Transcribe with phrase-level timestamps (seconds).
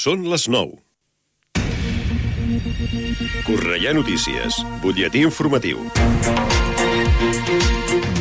[0.00, 0.78] Són les 9.
[3.44, 5.82] Correia Notícies, butlletí informatiu.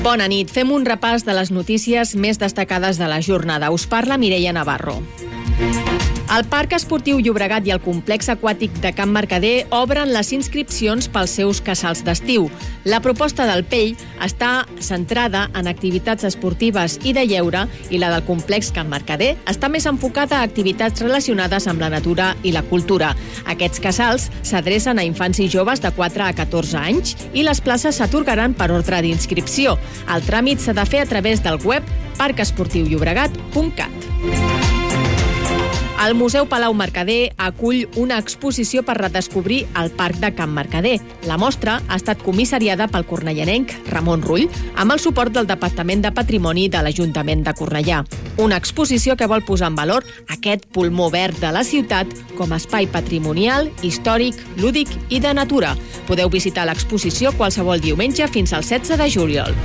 [0.03, 0.51] Bona nit.
[0.51, 3.71] Fem un repàs de les notícies més destacades de la jornada.
[3.71, 4.97] Us parla Mireia Navarro.
[6.29, 11.31] El Parc Esportiu Llobregat i el Complex Aquàtic de Camp Mercader obren les inscripcions pels
[11.39, 12.45] seus casals d'estiu.
[12.85, 18.21] La proposta del Pell està centrada en activitats esportives i de lleure i la del
[18.29, 23.17] Complex Camp Mercader està més enfocada a activitats relacionades amb la natura i la cultura.
[23.49, 27.97] Aquests casals s'adrecen a infants i joves de 4 a 14 anys i les places
[27.97, 29.81] s'atorgaran per ordre d'inscripció.
[30.05, 31.81] El tràmit s'ha de fer a través del web
[32.21, 34.68] parcesportiulllobregat.cat.
[35.99, 40.95] El Museu Palau Mercader acull una exposició per redescobrir el Parc de Camp Mercader.
[41.27, 44.47] La mostra ha estat comissariada pel cornellanenc Ramon Rull
[44.79, 47.99] amb el suport del Departament de Patrimoni de l'Ajuntament de Cornellà.
[48.39, 52.61] Una exposició que vol posar en valor aquest pulmó verd de la ciutat com a
[52.63, 55.75] espai patrimonial, històric, lúdic i de natura.
[56.07, 59.59] Podeu visitar l'exposició qualsevol diumenge fins al 16 de juliol.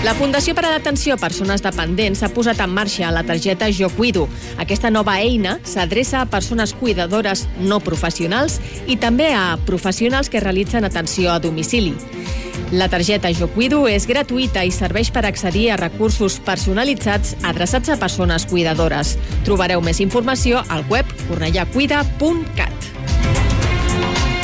[0.00, 3.90] La Fundació per a l'Atenció a Persones Dependents ha posat en marxa la targeta Jo
[3.92, 4.22] Cuido.
[4.56, 8.56] Aquesta nova eina s'adreça a persones cuidadores no professionals
[8.88, 11.92] i també a professionals que realitzen atenció a domicili.
[12.72, 17.98] La targeta Jo Cuido és gratuïta i serveix per accedir a recursos personalitzats adreçats a
[18.00, 19.18] persones cuidadores.
[19.44, 22.90] Trobareu més informació al web cornellacuida.cat.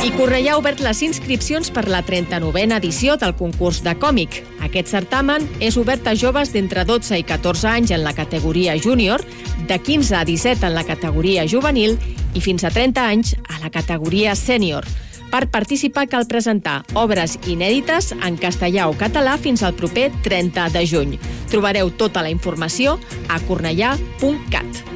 [0.07, 4.37] I Cornellà ha obert les inscripcions per la 39a edició del concurs de còmic.
[4.63, 9.25] Aquest certamen és obert a joves d'entre 12 i 14 anys en la categoria júnior,
[9.67, 11.99] de 15 a 17 en la categoria juvenil
[12.39, 14.87] i fins a 30 anys a la categoria sènior.
[15.33, 20.87] Per participar cal presentar obres inèdites en castellà o català fins al proper 30 de
[20.87, 21.17] juny.
[21.51, 24.96] Trobareu tota la informació a cornellà.cat.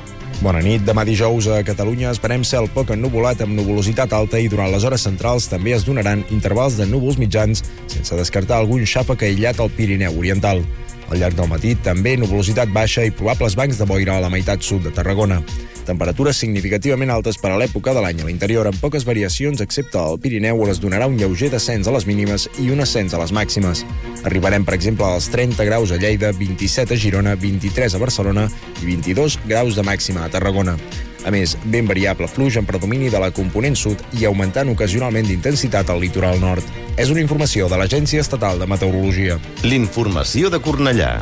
[0.41, 0.81] Bona nit.
[0.81, 5.03] Demà dijous a Catalunya esperem cel poc ennuvolat amb nuvolositat alta i durant les hores
[5.05, 10.17] centrals també es donaran intervals de núvols mitjans sense descartar algun xàfec aïllat al Pirineu
[10.17, 10.63] Oriental.
[11.11, 14.63] Al llarg del matí també nuvolositat baixa i probables bancs de boira a la meitat
[14.63, 15.41] sud de Tarragona.
[15.83, 20.21] Temperatures significativament altes per a l'època de l'any a l'interior, amb poques variacions excepte al
[20.23, 23.35] Pirineu, on es donarà un lleuger descens a les mínimes i un ascens a les
[23.35, 23.83] màximes.
[24.23, 28.47] Arribarem, per exemple, als 30 graus a Lleida, 27 a Girona, 23 a Barcelona
[28.79, 30.77] i 22 graus de màxima a Tarragona.
[31.25, 35.89] A més, ben variable fluix en predomini de la component sud i augmentant ocasionalment d'intensitat
[35.89, 36.65] al litoral nord.
[36.97, 39.37] És una informació de l'Agència Estatal de Meteorologia.
[39.63, 41.13] L'informació de Cornellà.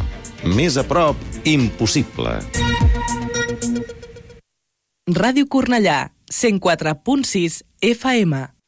[0.55, 2.39] Més a prop, impossible.
[5.09, 8.58] Ràdio Cornellà, 104.6 FM.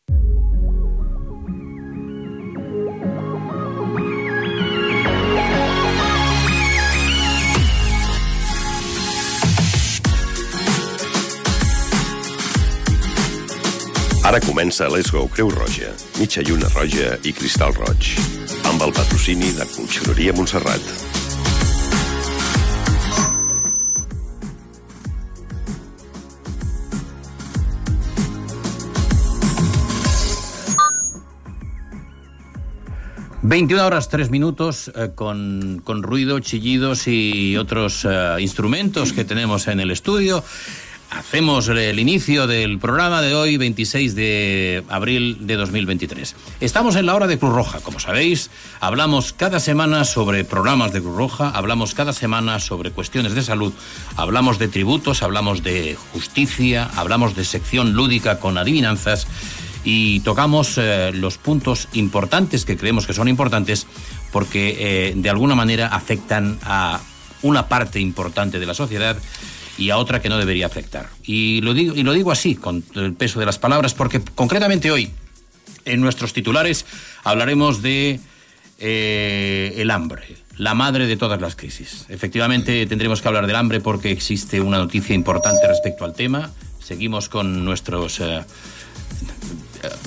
[14.31, 18.13] Ara comença Let's Go Creu Roja, mitja lluna roja i cristal roig,
[18.69, 20.79] amb el patrocini de Conxeroria Montserrat.
[33.43, 39.67] ...21 horas 3 minutos eh, con, con ruido, chillidos y otros eh, instrumentos que tenemos
[39.67, 40.41] en el estudio.
[41.11, 46.35] Hacemos el inicio del programa de hoy, 26 de abril de 2023.
[46.61, 48.49] Estamos en la hora de Cruz Roja, como sabéis.
[48.79, 53.73] Hablamos cada semana sobre programas de Cruz Roja, hablamos cada semana sobre cuestiones de salud,
[54.15, 59.27] hablamos de tributos, hablamos de justicia, hablamos de sección lúdica con adivinanzas
[59.83, 63.85] y tocamos eh, los puntos importantes que creemos que son importantes
[64.31, 67.01] porque eh, de alguna manera afectan a
[67.41, 69.17] una parte importante de la sociedad
[69.77, 71.09] y a otra que no debería afectar.
[71.23, 74.91] Y lo digo, y lo digo así, con el peso de las palabras, porque concretamente
[74.91, 75.11] hoy,
[75.85, 76.85] en nuestros titulares,
[77.23, 78.19] hablaremos de
[78.79, 82.05] eh, el hambre, la madre de todas las crisis.
[82.09, 86.51] Efectivamente, tendremos que hablar del hambre porque existe una noticia importante respecto al tema.
[86.79, 88.19] Seguimos con nuestros...
[88.19, 88.43] eh,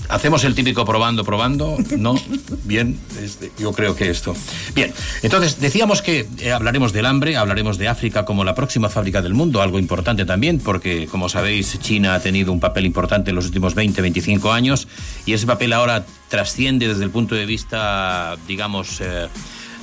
[0.08, 1.76] hacemos el típico probando, probando.
[1.96, 2.14] No,
[2.64, 4.34] bien, este, yo creo que esto.
[4.74, 4.92] Bien,
[5.22, 9.34] entonces decíamos que eh, hablaremos del hambre, hablaremos de África como la próxima fábrica del
[9.34, 13.46] mundo, algo importante también, porque como sabéis, China ha tenido un papel importante en los
[13.46, 14.88] últimos 20, 25 años
[15.26, 19.28] y ese papel ahora trasciende desde el punto de vista, digamos, eh,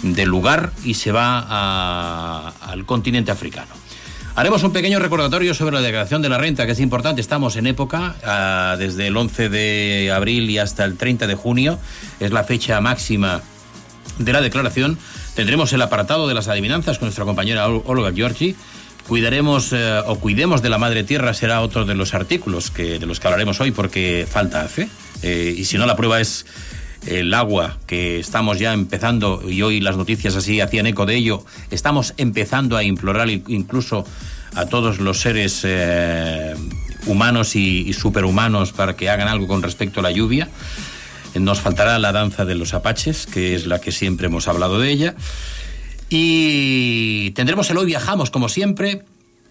[0.02, 3.81] del lugar y se va al continente africano.
[4.36, 7.20] Haremos un pequeño recordatorio sobre la declaración de la renta, que es importante.
[7.22, 11.78] Estamos en época, ah, desde el 11 de abril y hasta el 30 de junio,
[12.20, 13.42] es la fecha máxima
[14.20, 14.98] de la declaración.
[15.36, 18.56] Tendremos el apartado de las adivinanzas con nuestra compañera Ol- Olga Giorgi.
[19.08, 23.06] Cuidaremos eh, o cuidemos de la madre tierra será otro de los artículos que, de
[23.06, 24.88] los que hablaremos hoy porque falta fe.
[25.24, 26.46] Eh, y si no, la prueba es
[27.06, 31.44] el agua que estamos ya empezando, y hoy las noticias así hacían eco de ello,
[31.72, 34.06] estamos empezando a implorar incluso
[34.56, 36.54] a todos los seres eh,
[37.06, 40.50] humanos y superhumanos para que hagan algo con respecto a la lluvia.
[41.36, 44.92] Nos faltará la danza de los apaches, que es la que siempre hemos hablado de
[44.92, 45.16] ella.
[46.10, 49.04] Y tendremos el hoy viajamos, como siempre.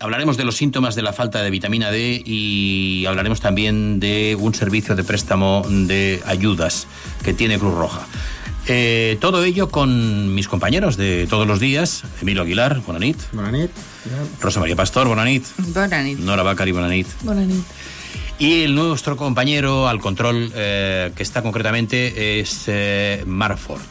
[0.02, 4.54] Hablaremos de los síntomas de la falta de vitamina D y hablaremos también de un
[4.54, 6.86] servicio de préstamo de ayudas
[7.22, 8.06] que tiene Cruz Roja.
[8.66, 13.70] Eh, todo ello con mis compañeros de todos los días, Emilio Aguilar, Bonanit, Bona nit.
[14.40, 16.18] Rosa María Pastor, Bonanit, Bona nit.
[16.18, 17.06] Nora Bacari, Bonanit.
[17.22, 17.62] Bona nit.
[18.38, 23.82] Y el nuestro compañero al control, eh, que está concretamente, es eh, Marford.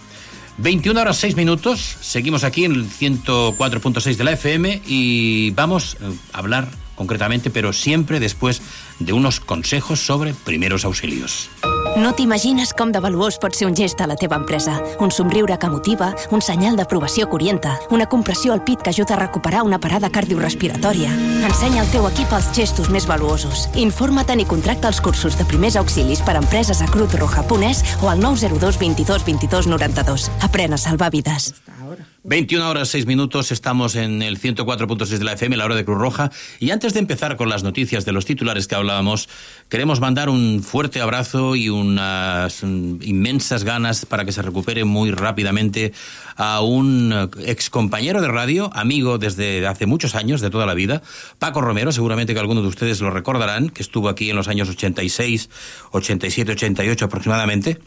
[0.61, 6.11] 21 horas 6 minutos, seguimos aquí en el 104.6 de la FM y vamos eh,
[6.33, 8.61] a hablar concretamente, pero siempre después
[9.00, 11.50] de unos consejos sobre primeros auxilios.
[11.97, 14.75] No t'imagines com de valuós pot ser un gest a la teva empresa.
[15.01, 19.15] Un somriure que motiva, un senyal d'aprovació que orienta, una compressió al pit que ajuda
[19.15, 21.09] a recuperar una parada cardiorrespiratòria.
[21.50, 23.68] Ensenya al teu equip els gestos més valuosos.
[23.75, 28.19] Informa't i contracta els cursos de primers auxilis per a empreses a cruzroja.es o al
[28.19, 30.31] 902 22 22 92.
[30.45, 31.53] Aprèn a salvar vides.
[32.24, 35.98] 21 horas 6 minutos, estamos en el 104.6 de la FM, la hora de Cruz
[35.98, 36.31] Roja.
[36.60, 39.30] Y antes de empezar con las noticias de los titulares que hablábamos,
[39.69, 45.12] queremos mandar un fuerte abrazo y unas mm, inmensas ganas para que se recupere muy
[45.12, 45.94] rápidamente
[46.36, 51.01] a un ex compañero de radio, amigo desde hace muchos años, de toda la vida,
[51.39, 54.68] Paco Romero, seguramente que algunos de ustedes lo recordarán, que estuvo aquí en los años
[54.68, 55.50] 86,
[55.92, 57.80] 87, 88 aproximadamente.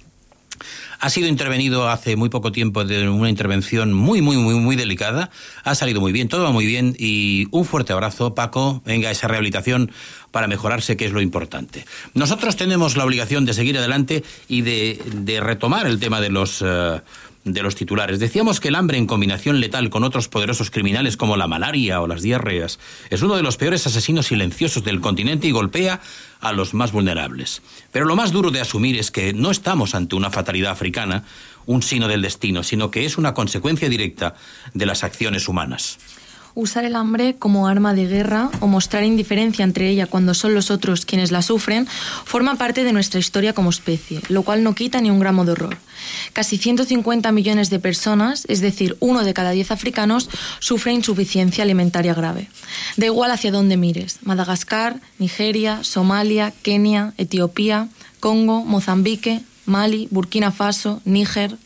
[1.00, 5.31] Ha sido intervenido hace muy poco tiempo de una intervención muy, muy, muy, muy delicada.
[5.64, 8.82] Ha salido muy bien, todo va muy bien y un fuerte abrazo, Paco.
[8.84, 9.90] Venga, esa rehabilitación
[10.31, 11.84] para mejorarse, que es lo importante.
[12.14, 16.62] Nosotros tenemos la obligación de seguir adelante y de, retomar el tema de los...
[16.62, 17.00] eh,
[17.44, 18.21] de los titulares.
[18.21, 22.06] Decíamos que el hambre en combinación letal con otros poderosos criminales como la malaria o
[22.06, 22.79] las diarreas
[23.11, 26.00] es uno de los peores asesinos silenciosos del continente y golpea
[26.41, 27.62] a los más vulnerables.
[27.91, 31.25] Pero lo más duro de asumir es que no estamos ante una fatalidad africana,
[31.67, 34.35] un sino del destino, sino que es una consecuencia directa
[34.75, 35.99] de las acciones humanas.
[36.54, 40.70] Usar el hambre como arma de guerra o mostrar indiferencia entre ella cuando son los
[40.70, 41.87] otros quienes la sufren
[42.25, 45.52] forma parte de nuestra historia como especie, lo cual no quita ni un gramo de
[45.52, 45.78] horror.
[46.32, 50.28] Casi 150 millones de personas, es decir, uno de cada diez africanos,
[50.58, 52.49] sufre insuficiencia alimentaria grave.
[52.96, 57.88] Da igual hacia dónde mires, Madagascar, Nigeria, Somalia, Kenia, Etiopía,
[58.20, 61.56] Congo, Mozambique, Mali, Burkina Faso, Níger,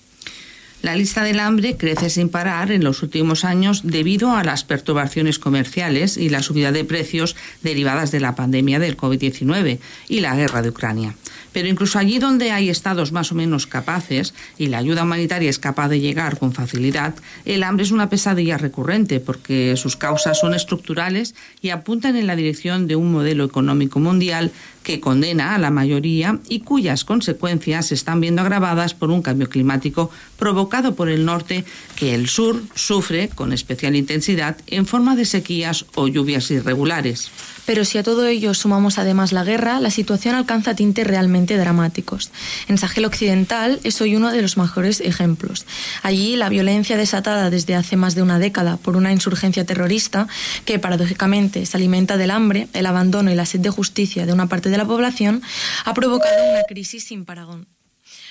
[0.87, 5.41] La lista del hambre crece sin parar en los últimos años debido a las perturbaciones
[5.41, 10.63] comerciales y la subida de precios derivadas de la pandemia del COVID-19 y la guerra
[10.63, 11.17] de Ucrania.
[11.53, 15.59] Pero incluso allí donde hay estados más o menos capaces y la ayuda humanitaria es
[15.59, 20.55] capaz de llegar con facilidad, el hambre es una pesadilla recurrente porque sus causas son
[20.55, 24.53] estructurales y apuntan en la dirección de un modelo económico mundial
[24.87, 29.49] que condena a la mayoría y cuyas consecuencias se están viendo agravadas por un cambio
[29.49, 31.65] climático provocado por el norte
[31.97, 37.33] que el sur sufre con especial intensidad en forma de sequías o lluvias irregulares.
[37.67, 42.31] Pero si a todo ello sumamos además la guerra, la situación alcanza tintes realmente dramáticos.
[42.69, 45.67] En Sahel Occidental es hoy uno de los mejores ejemplos.
[46.05, 50.29] Allí la violencia desatada desde hace más de una década por una insurgencia terrorista
[50.65, 54.47] que paradójicamente se alimenta del hambre, el abandono y la sed de justicia de una
[54.47, 55.43] parte la población
[55.85, 57.67] ha provocado una crisis sin paragón.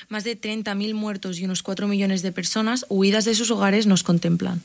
[0.07, 4.03] Más de 30.000 muertos y unos 4 millones de personas huidas de sus hogares nos
[4.03, 4.61] contemplan.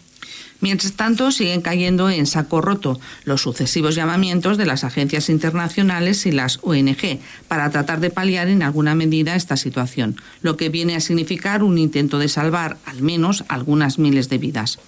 [0.60, 6.32] Mientras tanto, siguen cayendo en saco roto los sucesivos llamamientos de las agencias internacionales y
[6.32, 7.18] las ONG
[7.48, 11.78] para tratar de paliar en alguna medida esta situación, lo que viene a significar un
[11.78, 14.78] intento de salvar al menos algunas miles de vidas.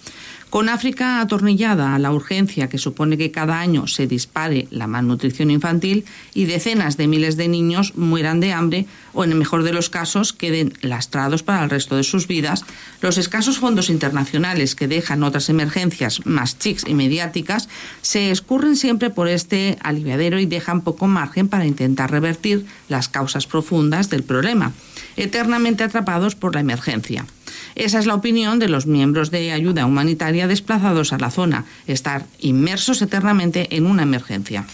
[0.52, 5.50] Con África atornillada a la urgencia que supone que cada año se dispare la malnutrición
[5.50, 6.04] infantil
[6.34, 9.88] y decenas de miles de niños mueran de hambre o, en el mejor de los
[9.88, 12.66] casos, queden lastrados para el resto de sus vidas,
[13.00, 17.70] los escasos fondos internacionales que dejan otras emergencias más chics y mediáticas
[18.02, 23.46] se escurren siempre por este aliviadero y dejan poco margen para intentar revertir las causas
[23.46, 24.72] profundas del problema,
[25.16, 27.24] eternamente atrapados por la emergencia.
[27.74, 32.26] Esa es la opinión de los miembros de ayuda humanitaria desplazados a la zona, estar
[32.40, 34.66] inmersos eternamente en una emergencia.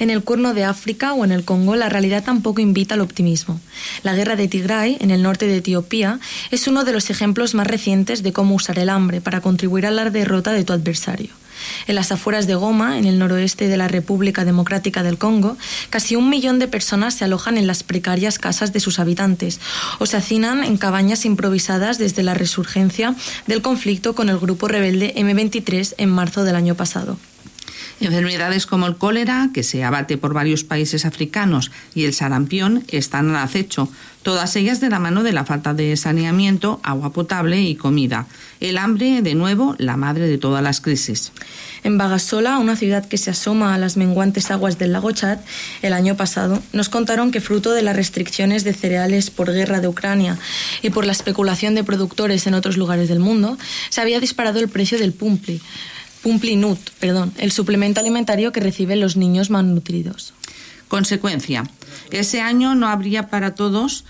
[0.00, 3.60] En el cuerno de África o en el Congo la realidad tampoco invita al optimismo.
[4.02, 6.18] La guerra de Tigray, en el norte de Etiopía,
[6.50, 9.90] es uno de los ejemplos más recientes de cómo usar el hambre para contribuir a
[9.90, 11.39] la derrota de tu adversario.
[11.86, 15.56] En las afueras de Goma, en el noroeste de la República Democrática del Congo,
[15.90, 19.60] casi un millón de personas se alojan en las precarias casas de sus habitantes
[19.98, 23.14] o se hacinan en cabañas improvisadas desde la resurgencia
[23.46, 27.18] del conflicto con el grupo rebelde M23 en marzo del año pasado.
[28.00, 33.28] Enfermedades como el cólera, que se abate por varios países africanos, y el sarampión están
[33.30, 33.90] al acecho,
[34.22, 38.26] todas ellas de la mano de la falta de saneamiento, agua potable y comida.
[38.60, 41.32] El hambre, de nuevo, la madre de todas las crisis.
[41.82, 45.38] En Bagasola, una ciudad que se asoma a las menguantes aguas del lago Chad,
[45.82, 49.88] el año pasado, nos contaron que fruto de las restricciones de cereales por guerra de
[49.88, 50.38] Ucrania
[50.82, 53.56] y por la especulación de productores en otros lugares del mundo,
[53.88, 55.60] se había disparado el precio del pumpli
[56.22, 60.34] Pumplinut, perdón, el suplemento alimentario que reciben los niños malnutridos.
[60.88, 61.64] Consecuencia,
[62.18, 64.04] ese año no habría para todos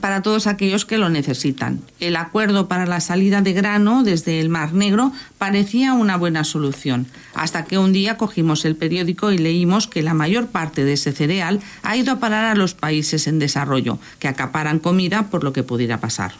[0.00, 1.80] para todos aquellos que lo necesitan.
[1.98, 7.06] El acuerdo para la salida de grano desde el Mar Negro parecía una buena solución,
[7.34, 11.12] hasta que un día cogimos el periódico y leímos que la mayor parte de ese
[11.12, 15.52] cereal ha ido a parar a los países en desarrollo, que acaparan comida por lo
[15.52, 16.32] que pudiera pasar.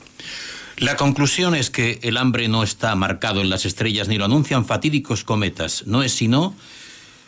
[0.77, 4.65] La conclusión es que el hambre no está marcado en las estrellas ni lo anuncian
[4.65, 5.85] fatídicos cometas.
[5.87, 6.55] No es sino,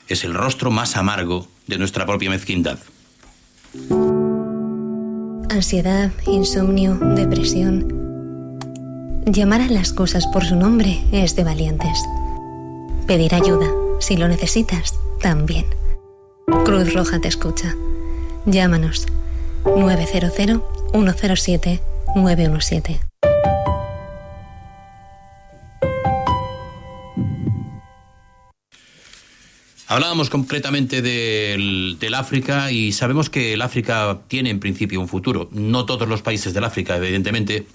[0.07, 2.79] es el rostro más amargo de nuestra propia mezquindad.
[5.49, 8.59] Ansiedad, insomnio, depresión.
[9.27, 12.03] Llamar a las cosas por su nombre es de valientes.
[13.07, 13.69] Pedir ayuda,
[14.01, 15.67] si lo necesitas, también.
[16.65, 17.75] Cruz Roja te escucha.
[18.45, 19.07] Llámanos
[19.65, 20.63] 900
[20.93, 21.81] 107
[22.17, 23.10] 917.
[29.91, 35.49] Hablábamos concretamente del, África y sabemos que el África tiene en principio un futuro.
[35.51, 37.67] No todos los países del África, evidentemente,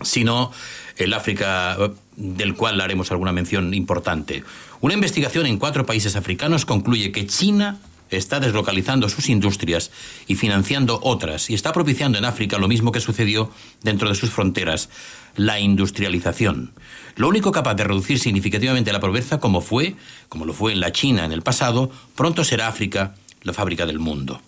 [0.00, 0.50] sino
[0.96, 4.42] el África eh, del cual haremos alguna mención importante.
[4.80, 7.78] Una investigación en cuatro países africanos concluye que China
[8.16, 9.90] está deslocalizando sus industrias
[10.26, 13.50] y financiando otras y está propiciando en África lo mismo que sucedió
[13.82, 14.88] dentro de sus fronteras,
[15.36, 16.72] la industrialización.
[17.16, 19.96] Lo único capaz de reducir significativamente la pobreza, como fue,
[20.28, 23.98] como lo fue en la China en el pasado, pronto será África la fábrica del
[23.98, 24.40] mundo.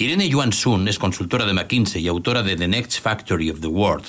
[0.00, 3.66] Irene Yuan Sun es consultora de McKinsey y autora de The Next Factory of the
[3.66, 4.04] World.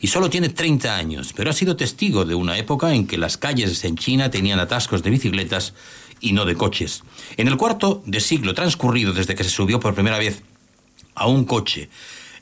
[0.00, 3.36] Y solo tiene 30 años, pero ha sido testigo de una época en que las
[3.36, 5.74] calles en China tenían atascos de bicicletas
[6.20, 7.02] y no de coches.
[7.36, 10.42] En el cuarto de siglo transcurrido desde que se subió por primera vez
[11.14, 11.88] a un coche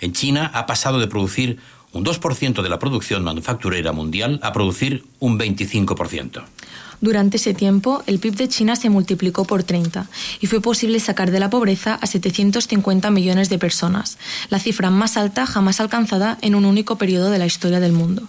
[0.00, 1.58] en China ha pasado de producir
[1.92, 6.44] un 2% de la producción manufacturera mundial a producir un 25%.
[7.00, 10.06] Durante ese tiempo, el PIB de China se multiplicó por 30
[10.40, 15.16] y fue posible sacar de la pobreza a 750 millones de personas, la cifra más
[15.16, 18.28] alta jamás alcanzada en un único periodo de la historia del mundo.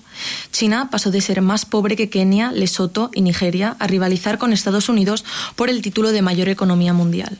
[0.51, 4.89] China pasó de ser más pobre que Kenia, Lesoto y Nigeria a rivalizar con Estados
[4.89, 5.24] Unidos
[5.55, 7.39] por el título de mayor economía mundial.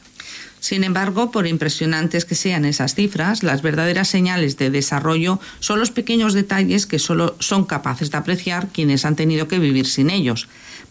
[0.60, 5.92] Sin embargo, por impresionantes que sean esas cifras, las verdaderas señales de desarrollo son los
[5.92, 10.48] pequeños detalles que solo son capaces de apreciar quienes han tenido que vivir sin ellos.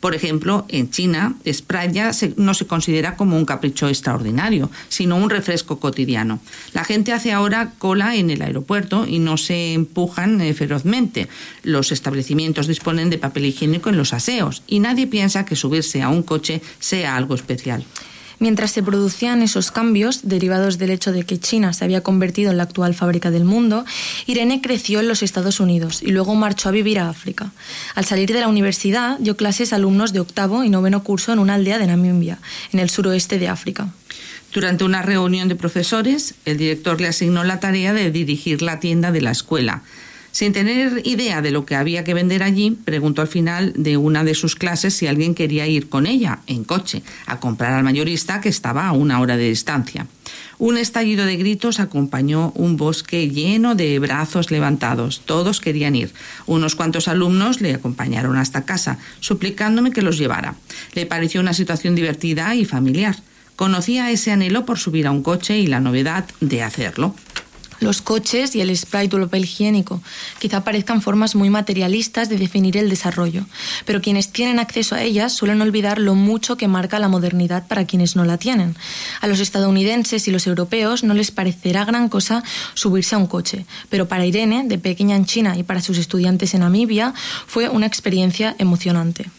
[0.06, 5.80] Por ejemplo, en China, Sprite no se considera como un capricho extraordinario, sino un refresco
[5.80, 6.38] cotidiano.
[6.74, 11.26] La gente hace ahora cola en el aeropuerto y no se empujan eh, ferozmente.
[11.64, 16.08] Los establecimientos disponen de papel higiénico en los aseos y nadie piensa que subirse a
[16.08, 17.84] un coche sea algo especial.
[18.38, 22.58] Mientras se producían esos cambios, derivados del hecho de que China se había convertido en
[22.58, 23.84] la actual fábrica del mundo,
[24.26, 27.52] Irene creció en los Estados Unidos y luego marchó a vivir a África.
[27.94, 31.38] Al salir de la universidad, dio clases a alumnos de octavo y noveno curso en
[31.38, 32.38] una aldea de Namibia,
[32.72, 33.88] en el suroeste de África.
[34.52, 39.12] Durante una reunión de profesores, el director le asignó la tarea de dirigir la tienda
[39.12, 39.82] de la escuela.
[40.36, 44.22] Sin tener idea de lo que había que vender allí, preguntó al final de una
[44.22, 48.42] de sus clases si alguien quería ir con ella, en coche, a comprar al mayorista
[48.42, 50.06] que estaba a una hora de distancia.
[50.58, 55.22] Un estallido de gritos acompañó un bosque lleno de brazos levantados.
[55.24, 56.12] Todos querían ir.
[56.44, 60.54] Unos cuantos alumnos le acompañaron hasta casa, suplicándome que los llevara.
[60.92, 63.16] Le pareció una situación divertida y familiar.
[63.56, 67.14] Conocía ese anhelo por subir a un coche y la novedad de hacerlo
[67.80, 70.02] los coches y el spray o el papel higiénico.
[70.38, 73.46] Quizá parezcan formas muy materialistas de definir el desarrollo,
[73.84, 77.86] pero quienes tienen acceso a ellas suelen olvidar lo mucho que marca la modernidad para
[77.86, 78.76] quienes no la tienen.
[79.20, 82.42] A los estadounidenses y los europeos no les parecerá gran cosa
[82.74, 86.54] subirse a un coche, pero para Irene, de pequeña en China y para sus estudiantes
[86.54, 87.14] en Namibia,
[87.46, 89.30] fue una experiencia emocionante.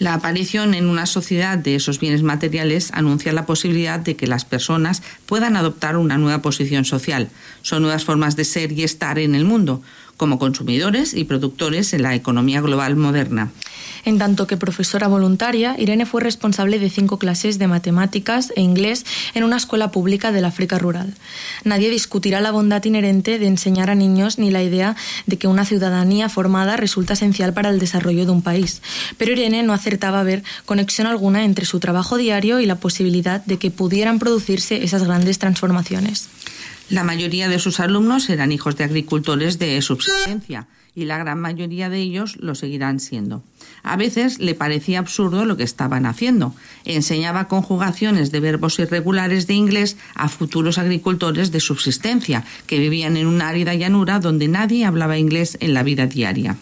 [0.00, 4.46] La aparición en una sociedad de esos bienes materiales anuncia la posibilidad de que las
[4.46, 7.28] personas puedan adoptar una nueva posición social.
[7.60, 9.82] Son nuevas formas de ser y estar en el mundo,
[10.20, 13.52] como consumidores y productores en la economía global moderna.
[14.04, 19.06] En tanto que profesora voluntaria, Irene fue responsable de cinco clases de matemáticas e inglés
[19.32, 21.14] en una escuela pública del África rural.
[21.64, 25.64] Nadie discutirá la bondad inherente de enseñar a niños ni la idea de que una
[25.64, 28.82] ciudadanía formada resulta esencial para el desarrollo de un país.
[29.16, 33.42] Pero Irene no acertaba a ver conexión alguna entre su trabajo diario y la posibilidad
[33.46, 36.28] de que pudieran producirse esas grandes transformaciones.
[36.90, 41.88] La mayoría de sus alumnos eran hijos de agricultores de subsistencia y la gran mayoría
[41.88, 43.44] de ellos lo seguirán siendo.
[43.84, 46.52] A veces le parecía absurdo lo que estaban haciendo.
[46.84, 53.28] Enseñaba conjugaciones de verbos irregulares de inglés a futuros agricultores de subsistencia que vivían en
[53.28, 56.56] una árida llanura donde nadie hablaba inglés en la vida diaria.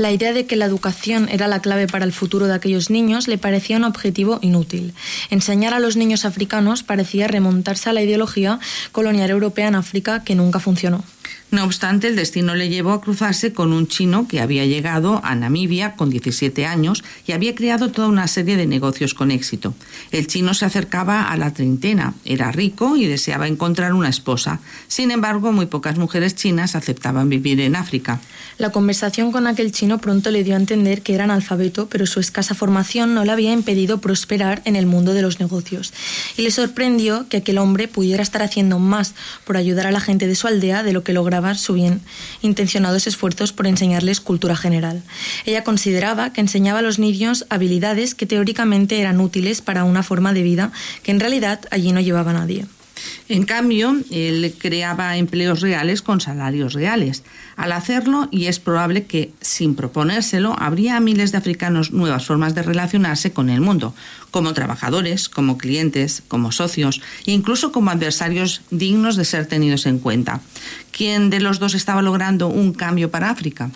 [0.00, 3.28] La idea de que la educación era la clave para el futuro de aquellos niños
[3.28, 4.94] le parecía un objetivo inútil.
[5.28, 8.60] Enseñar a los niños africanos parecía remontarse a la ideología
[8.92, 11.04] colonial europea en África que nunca funcionó.
[11.50, 15.34] No obstante, el destino le llevó a cruzarse con un chino que había llegado a
[15.34, 19.74] Namibia con 17 años y había creado toda una serie de negocios con éxito.
[20.12, 24.60] El chino se acercaba a la treintena, era rico y deseaba encontrar una esposa.
[24.86, 28.20] Sin embargo, muy pocas mujeres chinas aceptaban vivir en África.
[28.58, 32.20] La conversación con aquel chino pronto le dio a entender que era analfabeto, pero su
[32.20, 35.92] escasa formación no le había impedido prosperar en el mundo de los negocios.
[36.36, 39.14] Y le sorprendió que aquel hombre pudiera estar haciendo más
[39.44, 42.00] por ayudar a la gente de su aldea de lo que lograba su bien
[42.42, 45.02] intencionados esfuerzos por enseñarles cultura general.
[45.46, 50.32] Ella consideraba que enseñaba a los niños habilidades que teóricamente eran útiles para una forma
[50.32, 52.66] de vida que en realidad allí no llevaba nadie.
[53.28, 57.22] En cambio, él creaba empleos reales con salarios reales.
[57.56, 62.54] Al hacerlo, y es probable que, sin proponérselo, habría a miles de africanos nuevas formas
[62.54, 63.94] de relacionarse con el mundo,
[64.30, 69.98] como trabajadores, como clientes, como socios, e incluso como adversarios dignos de ser tenidos en
[69.98, 70.40] cuenta.
[70.90, 73.70] ¿Quién de los dos estaba logrando un cambio para África?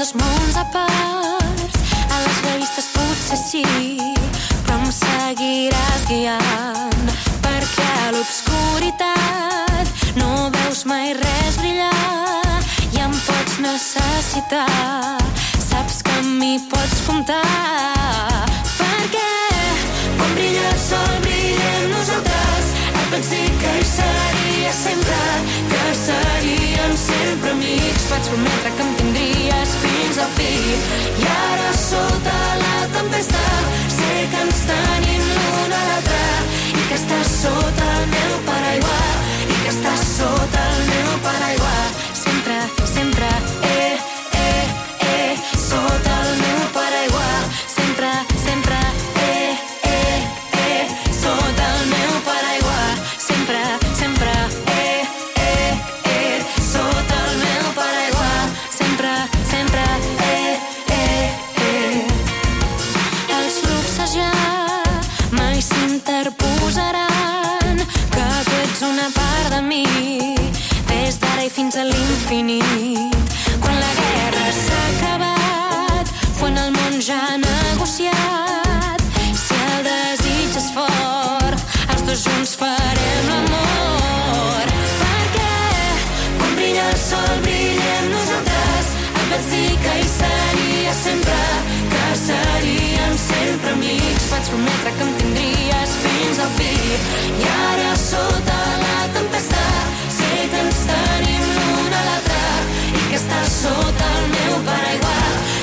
[0.00, 1.72] Dos mons a part.
[2.14, 3.64] A les revistes potser sí,
[4.64, 7.10] però em seguiràs guiant.
[7.44, 15.20] Perquè a l'obscuritat no veus mai res brillar i em pots necessitar.
[15.68, 17.44] Saps que amb mi pots comptar.
[18.80, 19.32] Perquè
[20.16, 22.79] quan brilla el sol brillem nosaltres.
[23.10, 25.16] Vaig dir que hi seria sempre,
[25.70, 28.04] que seríem sempre amics.
[28.10, 30.52] Vaig prometre que em tindria fins al fi.
[31.18, 33.42] I ara sota la tempesta
[33.96, 36.22] sé que ens tenim l'un a l'altre
[36.70, 39.02] i que estàs sota el meu paraigua
[39.48, 41.99] i que estàs sota el meu paraigua
[71.70, 73.32] fins a l'infinit.
[73.62, 79.02] Quan la guerra s'ha acabat, quan el món ja ha negociat,
[79.38, 81.60] si el desig és fort,
[81.92, 84.72] els dos junts farem l'amor.
[85.02, 85.52] Perquè
[86.40, 91.38] quan brilla el sol brillem nosaltres, et vaig dir que hi seria sempre,
[91.92, 94.26] que seríem sempre amics.
[94.32, 96.74] Vaig prometre que em tindries fins al fi.
[97.30, 99.64] I ara sota la tempesta
[100.18, 101.09] sé que ens tenim
[103.30, 105.18] està sota el meu paraigua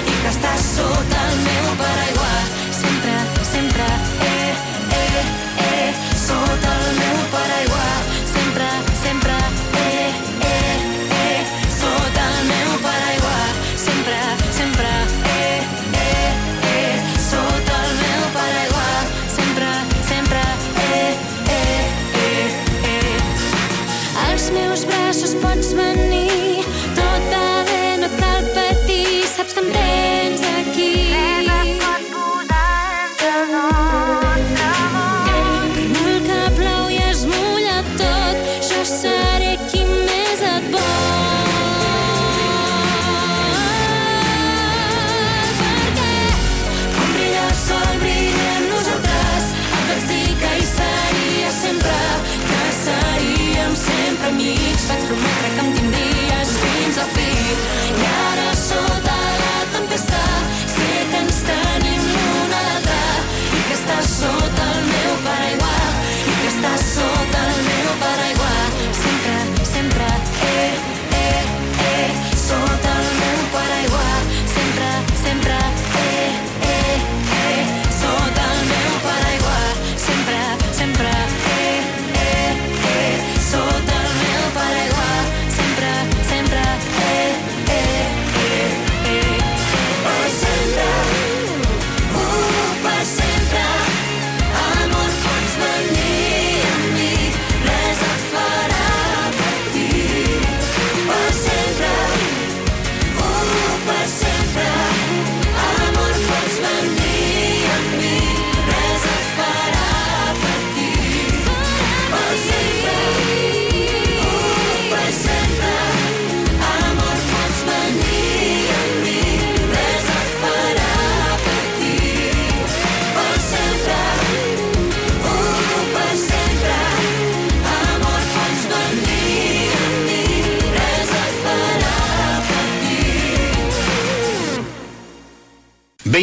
[0.08, 2.30] i que està sota el meu paraigua.
[2.77, 3.15] Sempre,
[3.49, 3.88] sempre,
[4.27, 4.53] eh,
[4.99, 5.23] eh,
[5.65, 5.89] eh
[6.21, 7.89] sota el meu paraigua.
[8.32, 8.69] Sempre,
[9.01, 9.36] sempre,
[9.82, 10.08] eh,
[10.51, 10.77] eh,
[11.25, 11.43] eh
[11.75, 13.36] sota el meu paraigua.
[13.84, 14.17] Sempre,
[14.60, 14.93] sempre,
[15.36, 15.60] eh,
[16.06, 16.32] eh,
[16.71, 16.95] eh
[17.27, 18.89] sota el meu paraigua.
[19.36, 19.71] Sempre,
[20.08, 20.43] sempre,
[20.88, 21.15] eh,
[21.60, 21.84] eh,
[22.23, 22.49] eh,
[22.95, 24.30] eh.
[24.32, 26.46] Els meus braços pots venir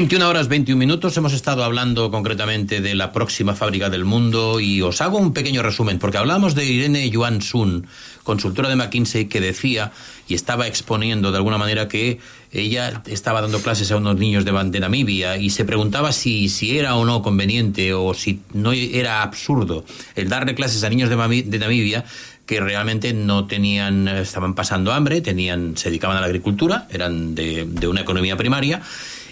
[0.05, 4.83] 21 horas 21 minutos hemos estado hablando concretamente de la próxima fábrica del mundo y
[4.83, 7.87] os hago un pequeño resumen porque hablamos de Irene Yuan Sun,
[8.23, 9.93] consultora de McKinsey que decía
[10.29, 12.19] y estaba exponiendo de alguna manera que
[12.53, 16.79] ella estaba dando clases a unos niños de, de Namibia y se preguntaba si, si
[16.79, 19.87] era o no conveniente o si no era absurdo
[20.17, 22.05] el darle clases a niños de, de Namibia
[22.45, 27.65] que realmente no tenían, estaban pasando hambre, tenían, se dedicaban a la agricultura, eran de,
[27.65, 28.83] de una economía primaria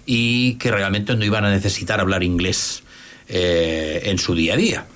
[0.06, 2.82] y que realmente no iban a necesitar hablar inglés
[3.28, 4.86] eh, en su día a día.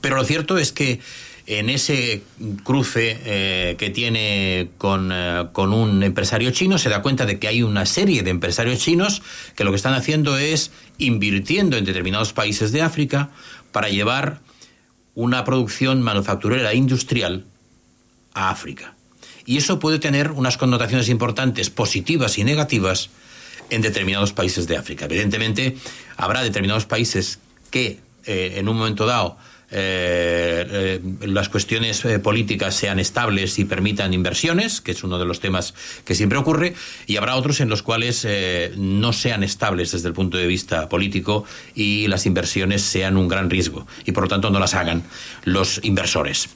[0.00, 1.00] Pero lo cierto es que
[1.46, 2.22] en ese
[2.62, 7.48] cruce eh, que tiene con, eh, con un empresario chino se da cuenta de que
[7.48, 9.22] hay una serie de empresarios chinos
[9.56, 13.30] que lo que están haciendo es invirtiendo en determinados países de África
[13.72, 14.40] para llevar
[15.14, 17.44] una producción manufacturera industrial
[18.34, 18.94] a África.
[19.44, 23.10] Y eso puede tener unas connotaciones importantes, positivas y negativas,
[23.72, 25.06] en determinados países de África.
[25.06, 25.76] Evidentemente,
[26.16, 27.38] habrá determinados países
[27.70, 29.38] que eh, en un momento dado
[29.74, 35.40] eh, eh, las cuestiones políticas sean estables y permitan inversiones, que es uno de los
[35.40, 35.72] temas
[36.04, 36.74] que siempre ocurre,
[37.06, 38.28] y habrá otros en los cuales
[38.76, 43.48] no sean estables desde el punto de vista político y las inversiones sean un gran
[43.48, 45.04] riesgo y por lo tanto no las hagan
[45.44, 46.50] los inversores.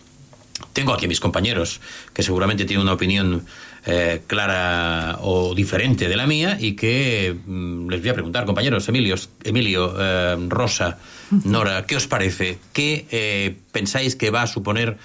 [0.72, 1.80] Tengo aquí a mis compañeros
[2.12, 3.44] que seguramente tienen una opinión
[3.84, 8.88] eh, clara o diferente de la mía y que mm, les voy a preguntar, compañeros,
[8.88, 10.98] Emilios, Emilio, eh, Rosa,
[11.44, 12.58] Nora, ¿qué os parece?
[12.72, 14.96] ¿Qué eh, pensáis que va a suponer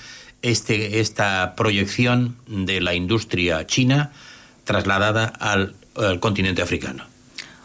[0.41, 4.11] este, esta proyección de la industria china
[4.63, 7.05] trasladada al, al continente africano?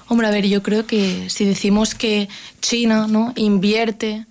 [0.09, 2.29] Hombre, a ver, yo creo que si decimos que
[2.61, 3.33] China ¿no?
[3.37, 4.27] invierte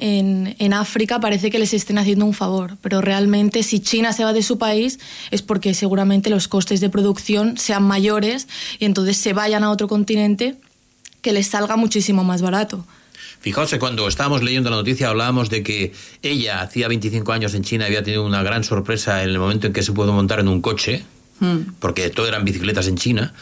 [0.00, 2.78] en, en, África, parece que les estén haciendo un favor.
[2.80, 4.98] Pero realmente, si China se va de su país,
[5.30, 9.88] es porque seguramente los costes de producción sean mayores y entonces se vayan a otro
[9.88, 10.56] continente
[11.20, 12.84] que les salga muchísimo más barato.
[13.40, 17.62] Fijaos que cuando estábamos leyendo la noticia hablábamos de que ella hacía 25 años en
[17.62, 20.48] China había tenido una gran sorpresa en el momento en que se pudo montar en
[20.48, 21.04] un coche,
[21.40, 21.74] mm.
[21.78, 23.34] porque todo eran bicicletas en China.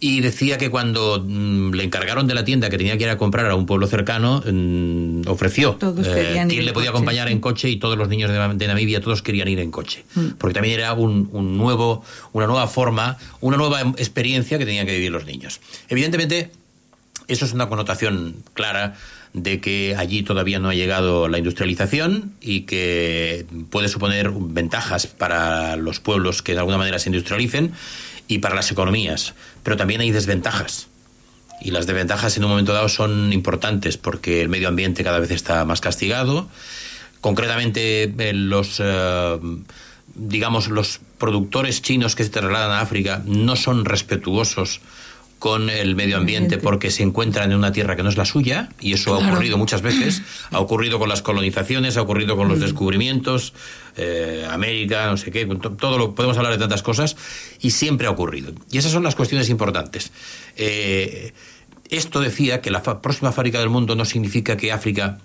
[0.00, 3.18] Y decía que cuando mmm, le encargaron de la tienda que tenía que ir a
[3.18, 6.98] comprar a un pueblo cercano, mmm, ofreció eh, quién le podía coche.
[6.98, 10.04] acompañar en coche y todos los niños de, de Namibia todos querían ir en coche.
[10.14, 10.26] Mm.
[10.38, 14.94] Porque también era un, un, nuevo, una nueva forma, una nueva experiencia que tenían que
[14.94, 15.60] vivir los niños.
[15.88, 16.52] Evidentemente,
[17.26, 18.96] eso es una connotación clara
[19.34, 25.76] de que allí todavía no ha llegado la industrialización y que puede suponer ventajas para
[25.76, 27.72] los pueblos que de alguna manera se industrialicen
[28.28, 30.88] y para las economías, pero también hay desventajas.
[31.60, 35.30] Y las desventajas en un momento dado son importantes porque el medio ambiente cada vez
[35.32, 36.48] está más castigado.
[37.20, 39.38] Concretamente, eh, los, eh,
[40.14, 44.80] digamos, los productores chinos que se trasladan a África no son respetuosos
[45.38, 48.70] con el medio ambiente porque se encuentran en una tierra que no es la suya
[48.80, 50.22] y eso ha ocurrido muchas veces.
[50.50, 52.50] Ha ocurrido con las colonizaciones ha ocurrido con Mm.
[52.50, 53.52] los descubrimientos
[53.96, 57.16] eh, América no sé qué todo lo podemos hablar de tantas cosas
[57.60, 58.52] y siempre ha ocurrido.
[58.70, 60.12] Y esas son las cuestiones importantes.
[60.56, 61.32] Eh,
[61.90, 65.18] esto decía que la próxima fábrica del mundo no significa que África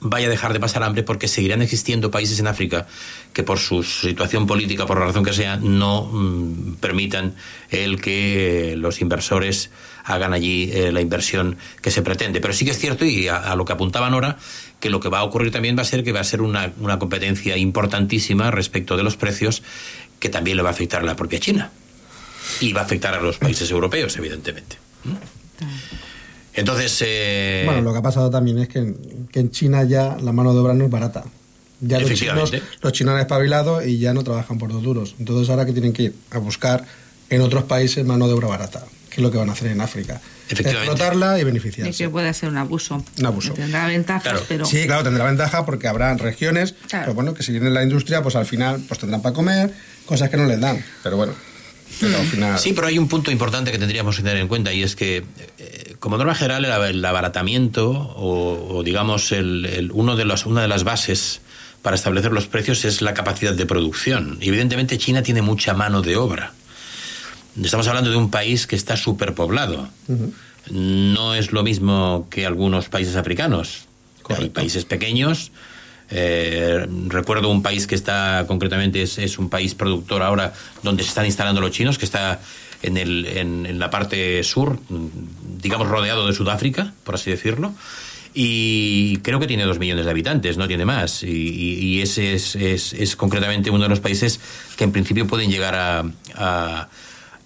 [0.00, 2.86] vaya a dejar de pasar hambre porque seguirán existiendo países en África
[3.32, 7.34] que por su situación política, por la razón que sea, no mm, permitan
[7.70, 9.70] el que los inversores
[10.04, 12.40] hagan allí eh, la inversión que se pretende.
[12.40, 14.38] Pero sí que es cierto, y a, lo que apuntaban ahora,
[14.80, 16.72] que lo que va a ocurrir también va a ser que va a ser una,
[16.80, 19.62] una competencia importantísima respecto de los precios
[20.18, 21.70] que también le va a afectar a la propia China.
[22.60, 24.78] Y va a afectar a los países europeos, evidentemente.
[26.58, 30.16] Entonces, eh, Bueno, lo que ha pasado también es que, en- que en China ya
[30.20, 31.24] la mano de obra no es barata.
[31.80, 32.62] Ya los chinos, Efectivamente.
[32.82, 35.14] los chinos han espabilado y ya no trabajan por dos duros.
[35.18, 36.84] Entonces ahora que tienen que ir a buscar
[37.30, 39.80] en otros países mano de obra barata, que es lo que van a hacer en
[39.80, 40.20] África.
[40.48, 40.90] Efectivamente.
[40.90, 42.04] Explotarla y Y beneficiarse.
[42.04, 43.04] que puede ser un abuso.
[43.18, 43.52] Un abuso.
[43.52, 44.64] Tendrá ventajas, pero...
[44.64, 48.34] Sí, claro, tendrá ventaja porque habrá regiones, pero bueno, que si viene la industria, pues
[48.34, 49.72] al final pues tendrán para comer,
[50.06, 50.82] cosas que no les dan.
[51.04, 51.34] Pero bueno,
[52.00, 52.58] pero al final...
[52.58, 55.24] Sí, pero hay un punto importante que tendríamos que tener en cuenta y es que,
[55.58, 60.46] eh, como norma general, el, el abaratamiento o, o, digamos, el, el- uno de los,
[60.46, 61.40] una de las bases
[61.82, 64.38] para establecer los precios es la capacidad de producción.
[64.40, 66.52] Evidentemente China tiene mucha mano de obra.
[67.62, 69.88] Estamos hablando de un país que está superpoblado.
[70.70, 73.86] No es lo mismo que algunos países africanos.
[74.42, 75.50] Hay países pequeños.
[76.10, 81.10] Eh, recuerdo un país que está, concretamente, es, es un país productor ahora donde se
[81.10, 82.40] están instalando los chinos, que está
[82.82, 84.78] en, el, en, la parte sur,
[85.60, 87.74] digamos rodeado de Sudáfrica, por así decirlo.
[88.34, 91.22] Y creo que tiene dos millones de habitantes, no tiene más.
[91.24, 94.38] Y ese es, es- es concretamente uno de los países
[94.76, 96.04] que en principio pueden llegar a,
[96.36, 96.88] a-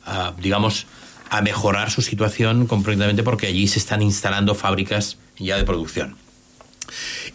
[0.04, 0.86] a, digamos,
[1.30, 6.16] a mejorar su situación completamente porque allí se están instalando fábricas ya de producción.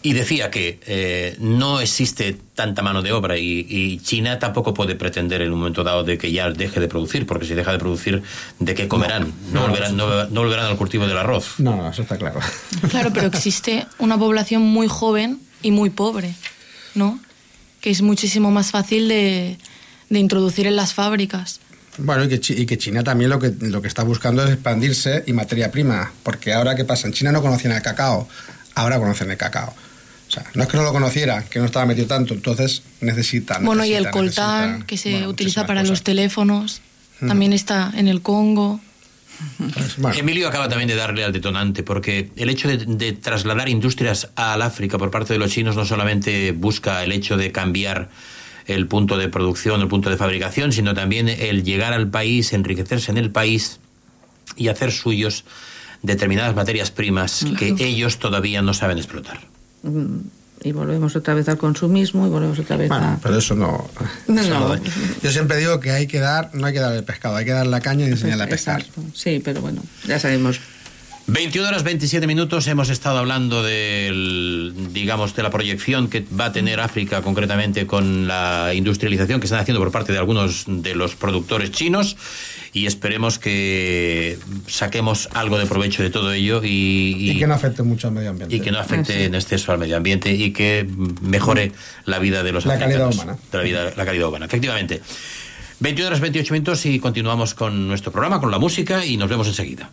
[0.01, 4.95] Y decía que eh, no existe tanta mano de obra y, y China tampoco puede
[4.95, 7.79] pretender en un momento dado de que ya deje de producir, porque si deja de
[7.79, 8.23] producir,
[8.59, 9.33] ¿de qué comerán?
[9.51, 11.55] No, no, volverán, no, no volverán al cultivo del arroz.
[11.59, 12.39] No, no, eso está claro.
[12.89, 16.33] Claro, pero existe una población muy joven y muy pobre,
[16.95, 17.19] ¿no?
[17.81, 19.57] Que es muchísimo más fácil de,
[20.09, 21.59] de introducir en las fábricas.
[21.99, 25.23] Bueno, y que, y que China también lo que, lo que está buscando es expandirse
[25.25, 28.27] y materia prima, porque ahora qué pasa, en China no conocían el cacao,
[28.77, 29.73] ahora conocen el cacao.
[30.27, 33.63] O sea, no es que no lo conocieran, que no estaba metido tanto, entonces necesitan.
[33.65, 35.89] bueno, y el coltán, que se Bueno, utiliza para cosas.
[35.91, 36.81] los teléfonos,
[37.19, 37.27] Mm.
[37.29, 38.79] también está en el Congo.
[40.17, 44.61] Emilio acaba también de darle al detonante, porque el hecho de, de trasladar industrias al
[44.61, 48.09] África por parte de los chinos no solamente busca el hecho de cambiar
[48.65, 53.11] el punto de producción, el punto de fabricación, sino también el llegar al país, enriquecerse
[53.11, 53.79] en el país
[54.55, 55.45] y hacer suyos
[56.01, 57.83] determinadas materias primas que Claro.
[57.85, 59.39] ellos todavía no saben explotar.
[60.63, 63.19] Y volvemos otra vez al consumismo y volvemos otra vez a...
[63.21, 63.87] Pero eso no.
[64.27, 64.69] No, eso no.
[64.69, 64.79] da.
[65.21, 67.51] Yo siempre digo que hay que dar, no hay que dar el pescado, hay que
[67.51, 68.81] dar la caña y enseñarle a pescar.
[68.81, 69.01] Exacto.
[69.13, 70.59] Sí, pero bueno, ya sabemos.
[71.29, 76.51] 21 horas 27 minutos hemos estado hablando del, digamos, de la proyección que va a
[76.53, 81.15] tener África concretamente con la industrialización que están haciendo por parte de algunos de los
[81.15, 82.15] productores chinos
[82.73, 87.83] y esperemos que saquemos algo de provecho de todo ello y, Y, que no afecte
[87.83, 88.55] mucho al medio ambiente.
[88.55, 90.87] y que no afecte en exceso al medio ambiente y que
[91.21, 91.71] mejore
[92.05, 93.37] la vida de los La calidad humana.
[93.51, 95.01] De la, vida- la calidad humana, efectivamente.
[95.79, 99.47] 21 horas 28 minutos y continuamos con nuestro programa, con la música y nos vemos
[99.47, 99.91] enseguida.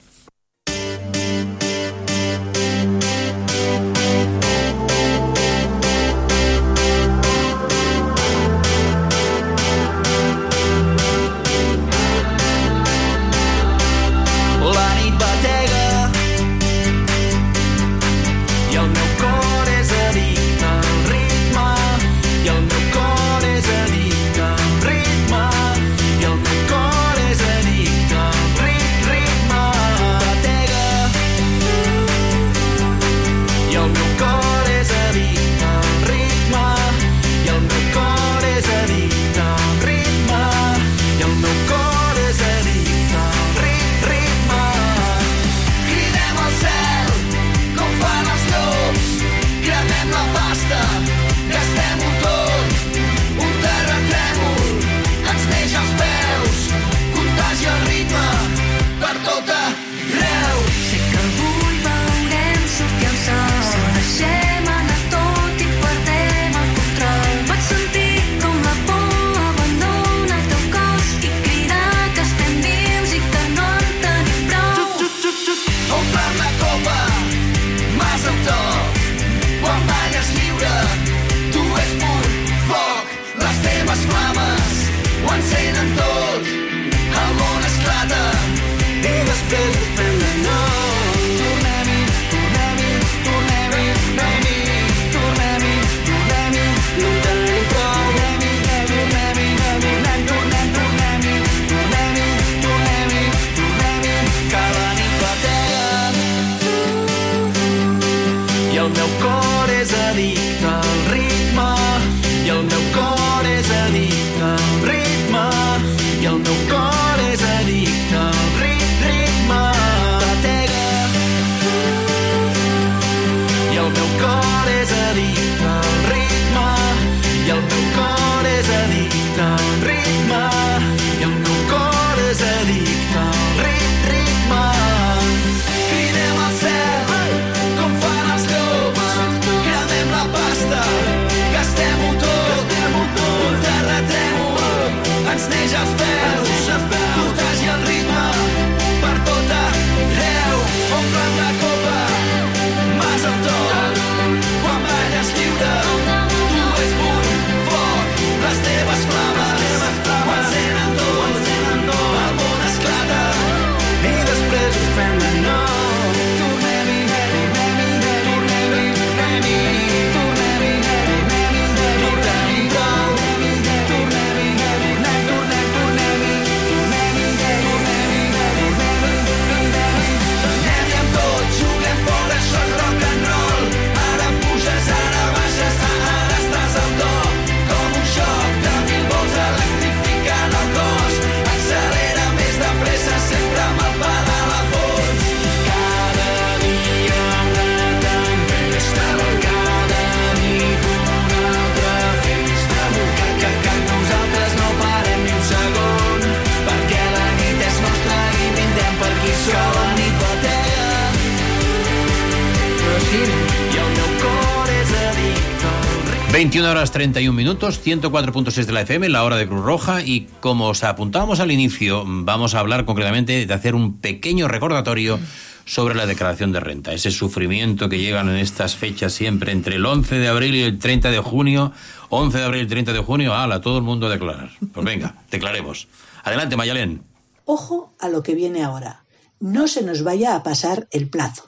[216.34, 220.02] 21 horas 31 minutos, 104.6 de la FM, la hora de Cruz Roja.
[220.02, 225.20] Y como os apuntábamos al inicio, vamos a hablar concretamente de hacer un pequeño recordatorio
[225.64, 226.92] sobre la declaración de renta.
[226.92, 230.80] Ese sufrimiento que llegan en estas fechas siempre entre el 11 de abril y el
[230.80, 231.70] 30 de junio.
[232.08, 234.50] 11 de abril y el 30 de junio, ala, todo el mundo a declarar.
[234.72, 235.86] Pues venga, declaremos.
[236.24, 237.04] Adelante, Mayalén.
[237.44, 239.04] Ojo a lo que viene ahora.
[239.38, 241.44] No se nos vaya a pasar el plazo.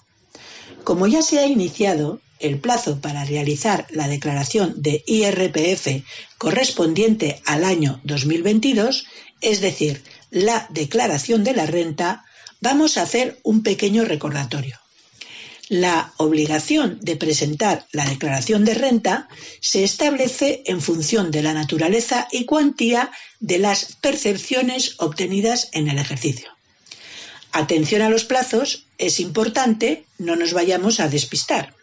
[0.85, 6.05] Como ya se ha iniciado, el plazo para realizar la declaración de IRPF
[6.39, 9.07] correspondiente al año 2022,
[9.41, 12.25] es decir, la declaración de la renta,
[12.61, 14.79] vamos a hacer un pequeño recordatorio.
[15.69, 19.29] La obligación de presentar la declaración de renta
[19.61, 25.99] se establece en función de la naturaleza y cuantía de las percepciones obtenidas en el
[25.99, 26.51] ejercicio.
[27.51, 31.76] Atención a los plazos, es importante, no nos vayamos a despistar.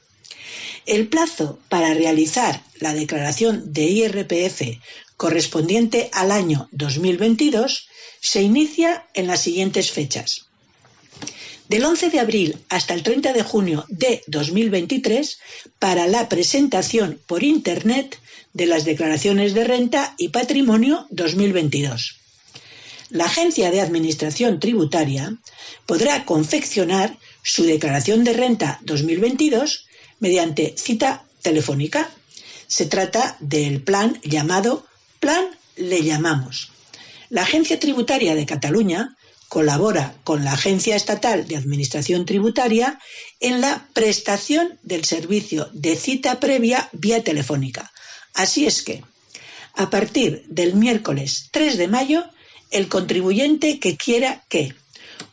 [0.85, 4.79] El plazo para realizar la declaración de IRPF
[5.15, 7.87] correspondiente al año 2022
[8.19, 10.47] se inicia en las siguientes fechas.
[11.69, 15.39] Del 11 de abril hasta el 30 de junio de 2023
[15.79, 18.19] para la presentación por Internet
[18.51, 22.17] de las declaraciones de renta y patrimonio 2022.
[23.09, 25.37] La Agencia de Administración Tributaria
[25.85, 29.87] podrá confeccionar su declaración de renta 2022
[30.19, 32.09] mediante cita telefónica.
[32.67, 34.85] Se trata del plan llamado
[35.19, 35.45] Plan
[35.75, 36.71] Le Llamamos.
[37.29, 42.99] La Agencia Tributaria de Cataluña colabora con la Agencia Estatal de Administración Tributaria
[43.39, 47.91] en la prestación del servicio de cita previa vía telefónica.
[48.33, 49.03] Así es que,
[49.75, 52.25] a partir del miércoles 3 de mayo,
[52.71, 54.73] el contribuyente que quiera que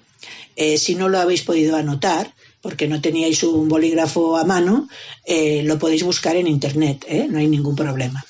[0.55, 4.89] Eh, si no lo habéis podido anotar, porque no teníais un bolígrafo a mano,
[5.25, 7.27] eh, lo podéis buscar en internet, ¿eh?
[7.29, 8.25] no hay ningún problema.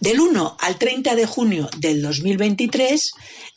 [0.00, 3.12] Del 1 al 30 de junio del 2023,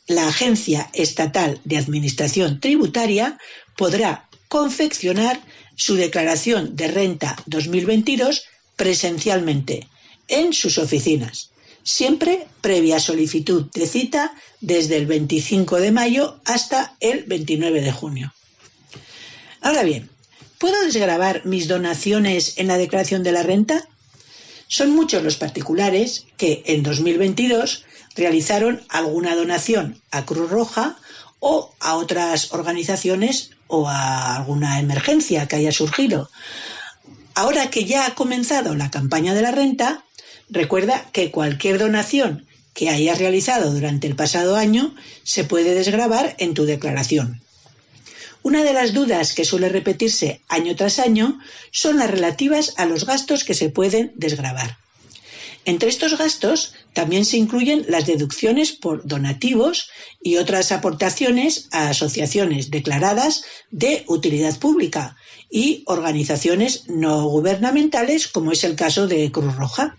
[0.06, 3.36] la Agencia Estatal de Administración Tributaria
[3.76, 5.42] podrá confeccionar
[5.76, 8.44] su declaración de renta 2022
[8.78, 9.88] presencialmente
[10.28, 11.50] en sus oficinas,
[11.82, 18.32] siempre previa solicitud de cita desde el 25 de mayo hasta el 29 de junio.
[19.60, 20.08] Ahora bien,
[20.58, 23.86] ¿puedo desgravar mis donaciones en la declaración de la renta?
[24.68, 30.96] Son muchos los particulares que en 2022 realizaron alguna donación a Cruz Roja
[31.40, 36.30] o a otras organizaciones o a alguna emergencia que haya surgido.
[37.38, 40.04] Ahora que ya ha comenzado la campaña de la renta,
[40.50, 46.52] recuerda que cualquier donación que hayas realizado durante el pasado año se puede desgravar en
[46.54, 47.40] tu declaración.
[48.42, 51.38] Una de las dudas que suele repetirse año tras año
[51.70, 54.76] son las relativas a los gastos que se pueden desgravar.
[55.64, 62.72] Entre estos gastos también se incluyen las deducciones por donativos y otras aportaciones a asociaciones
[62.72, 65.16] declaradas de utilidad pública
[65.50, 69.96] y organizaciones no gubernamentales, como es el caso de Cruz Roja.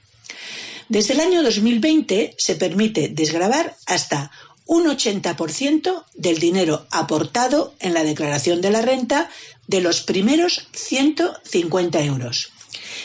[0.89, 4.31] Desde el año 2020 se permite desgravar hasta
[4.65, 9.29] un 80% del dinero aportado en la declaración de la renta
[9.67, 12.51] de los primeros 150 euros.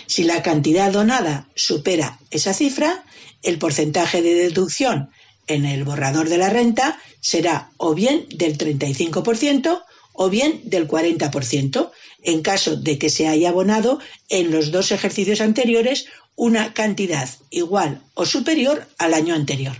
[0.07, 3.05] Si la cantidad donada supera esa cifra,
[3.42, 5.11] el porcentaje de deducción
[5.47, 11.90] en el borrador de la renta será o bien del 35% o bien del 40%,
[12.24, 16.06] en caso de que se haya abonado en los dos ejercicios anteriores
[16.36, 19.76] una cantidad igual o superior al año anterior.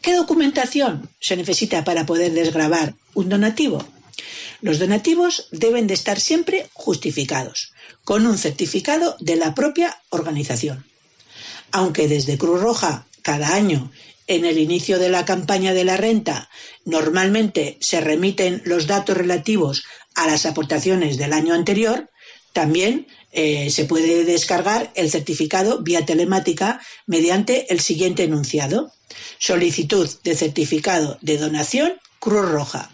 [0.00, 3.84] ¿Qué documentación se necesita para poder desgravar un donativo?
[4.62, 7.72] Los donativos deben de estar siempre justificados,
[8.04, 10.86] con un certificado de la propia organización.
[11.70, 13.90] Aunque desde Cruz Roja cada año,
[14.26, 16.48] en el inicio de la campaña de la renta,
[16.84, 19.84] normalmente se remiten los datos relativos
[20.20, 22.10] a las aportaciones del año anterior,
[22.52, 28.92] también eh, se puede descargar el certificado vía telemática mediante el siguiente enunciado.
[29.38, 32.90] Solicitud de certificado de donación Cruz Roja.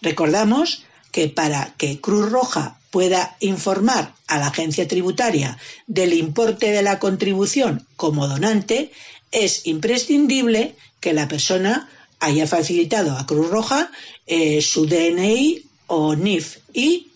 [0.00, 6.80] Recordamos que para que Cruz Roja pueda informar a la agencia tributaria del importe de
[6.80, 8.92] la contribución como donante,
[9.30, 13.90] es imprescindible que la persona haya facilitado a Cruz Roja
[14.26, 17.08] eh, su DNI o NIF y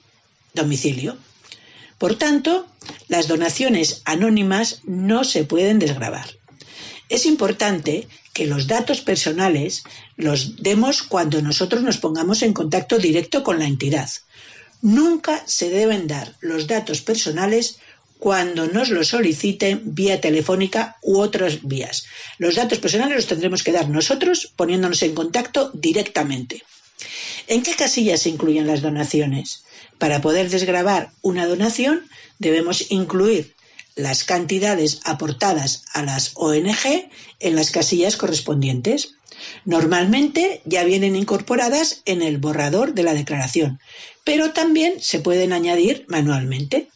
[0.54, 1.16] domicilio.
[1.98, 2.66] Por tanto,
[3.08, 6.28] las donaciones anónimas no se pueden desgravar.
[7.08, 9.82] Es importante que los datos personales
[10.16, 14.08] los demos cuando nosotros nos pongamos en contacto directo con la entidad.
[14.80, 17.80] Nunca se deben dar los datos personales
[18.18, 22.04] cuando nos los soliciten vía telefónica u otras vías.
[22.38, 26.62] Los datos personales los tendremos que dar nosotros poniéndonos en contacto directamente.
[27.46, 29.64] ¿En qué casillas se incluyen las donaciones?
[29.98, 33.54] Para poder desgravar una donación debemos incluir
[33.96, 39.14] las cantidades aportadas a las ONG en las casillas correspondientes.
[39.64, 43.80] Normalmente ya vienen incorporadas en el borrador de la declaración,
[44.24, 46.88] pero también se pueden añadir manualmente.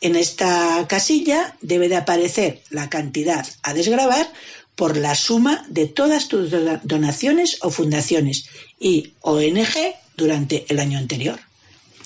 [0.00, 4.30] En esta casilla debe de aparecer la cantidad a desgravar
[4.76, 6.52] por la suma de todas tus
[6.84, 8.48] donaciones o fundaciones
[8.80, 11.38] y ONG durante el año anterior.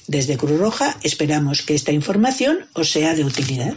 [0.07, 3.75] Desde Cruz Roja esperamos que esta información os sea de utilidad.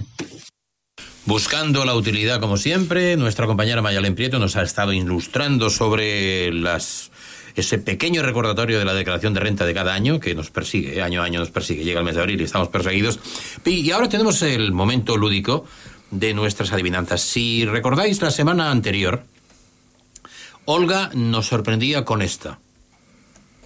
[1.26, 7.12] Buscando la utilidad, como siempre, nuestra compañera Mayalen Prieto nos ha estado ilustrando sobre las
[7.56, 11.22] ese pequeño recordatorio de la declaración de renta de cada año que nos persigue, año
[11.22, 13.20] a año nos persigue, llega el mes de abril y estamos perseguidos.
[13.64, 15.66] Y ahora tenemos el momento lúdico
[16.12, 17.22] de nuestras adivinanzas.
[17.22, 19.24] Si recordáis la semana anterior,
[20.66, 22.60] Olga nos sorprendía con esta.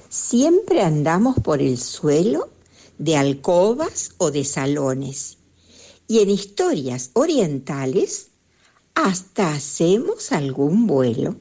[0.10, 2.50] Siempre andamos por el suelo
[2.98, 5.38] de alcobas o de salones.
[6.08, 8.30] Y en historias orientales
[8.96, 11.36] hasta hacemos algún vuelo.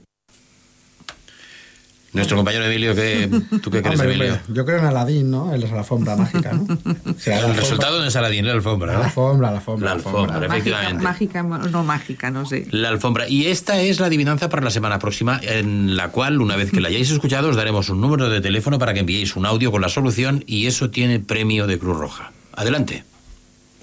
[2.19, 3.29] Nuestro compañero Emilio, ¿qué,
[3.63, 4.33] ¿tú qué crees, Hombre, Emilio?
[4.35, 5.55] hombre, yo creo en Aladín, ¿no?
[5.55, 6.67] En la alfombra mágica, ¿no?
[6.85, 8.87] La El alfombra- resultado no es Aladín, la alfombra.
[8.89, 9.07] La ¿verdad?
[9.07, 9.87] alfombra, la alfombra.
[9.89, 11.03] La alfombra, Mágica, efectivamente.
[11.05, 12.67] mágica, no mágica, no sé.
[12.71, 13.29] La alfombra.
[13.29, 16.81] Y esta es la adivinanza para la semana próxima, en la cual, una vez que
[16.81, 19.81] la hayáis escuchado, os daremos un número de teléfono para que enviéis un audio con
[19.81, 22.33] la solución y eso tiene premio de Cruz Roja.
[22.55, 23.05] Adelante.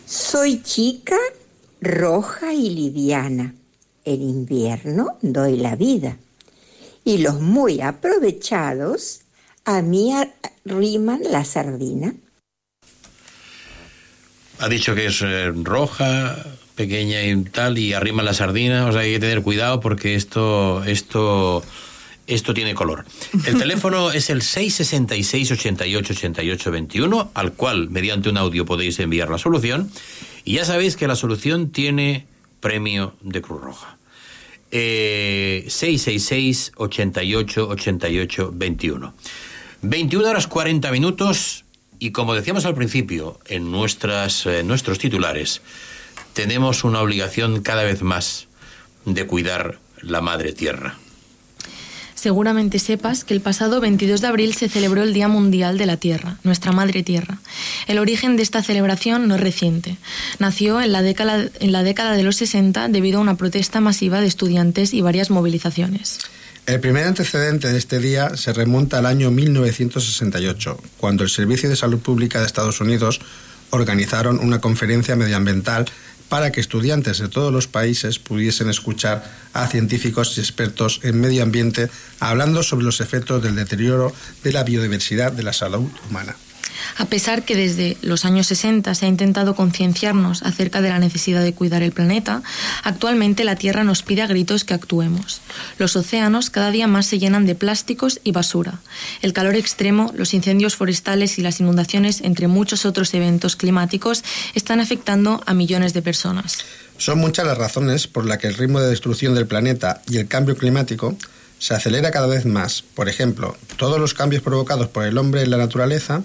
[0.05, 1.15] Soy chica,
[1.81, 3.53] roja y liviana.
[4.03, 6.17] En invierno doy la vida.
[7.05, 9.21] Y los muy aprovechados
[9.63, 12.13] a mí arriman la sardina.
[14.59, 16.37] Ha dicho que es eh, roja,
[16.75, 20.83] pequeña y tal, y arrima la sardina, o sea, hay que tener cuidado porque esto,
[20.83, 21.63] esto,
[22.27, 23.05] esto tiene color.
[23.45, 29.29] El teléfono es el 666 88 88 21, al cual mediante un audio podéis enviar
[29.29, 29.91] la solución.
[30.43, 32.27] Y ya sabéis que la solución tiene
[32.59, 33.94] premio de Cruz Roja.
[34.71, 39.13] Eh, 666 88 88 21.
[39.81, 41.65] 21 horas 40 minutos
[41.99, 45.61] y como decíamos al principio en nuestras, eh, nuestros titulares,
[46.33, 48.47] tenemos una obligación cada vez más
[49.05, 50.97] de cuidar la madre tierra.
[52.25, 55.97] Seguramente sepas que el pasado 22 de abril se celebró el Día Mundial de la
[55.97, 57.37] Tierra, nuestra Madre Tierra.
[57.85, 59.97] El origen de esta celebración no es reciente.
[60.39, 65.01] Nació en la década, de los 60 debido a una protesta masiva de estudiantes y
[65.01, 66.17] varias movilizaciones.
[66.65, 71.75] El primer antecedente de este día se remonta al año 1968, cuando el Servicio de
[71.75, 73.21] Salud Pública de Estados Unidos
[73.69, 75.85] organizaron una conferencia medioambiental
[76.29, 79.23] para que estudiantes de todos los países pudiesen escuchar
[79.53, 84.13] a científicos y expertos en medio ambiente hablando sobre los efectos del deterioro
[84.43, 86.35] de la biodiversidad de la salud humana.
[86.97, 91.43] A pesar que desde los años 60 se ha intentado concienciarnos acerca de la necesidad
[91.43, 92.41] de cuidar el planeta,
[92.83, 95.41] actualmente la Tierra nos pide a gritos que actuemos.
[95.77, 98.79] Los océanos cada día más se llenan de plásticos y basura.
[99.21, 104.23] El calor extremo, los incendios forestales y las inundaciones, entre muchos otros eventos climáticos,
[104.53, 106.59] están afectando a millones de personas.
[106.97, 110.27] Son muchas las razones por las que el ritmo de destrucción del planeta y el
[110.27, 111.17] cambio climático
[111.59, 112.83] se acelera cada vez más.
[112.83, 116.23] Por ejemplo, todos los cambios provocados por el hombre en la naturaleza,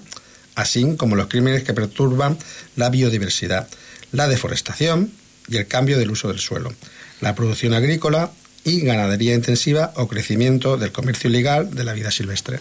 [0.55, 2.37] así como los crímenes que perturban
[2.75, 3.67] la biodiversidad,
[4.11, 5.11] la deforestación
[5.47, 6.73] y el cambio del uso del suelo,
[7.19, 8.31] la producción agrícola
[8.63, 12.59] y ganadería intensiva o crecimiento del comercio ilegal de la vida silvestre.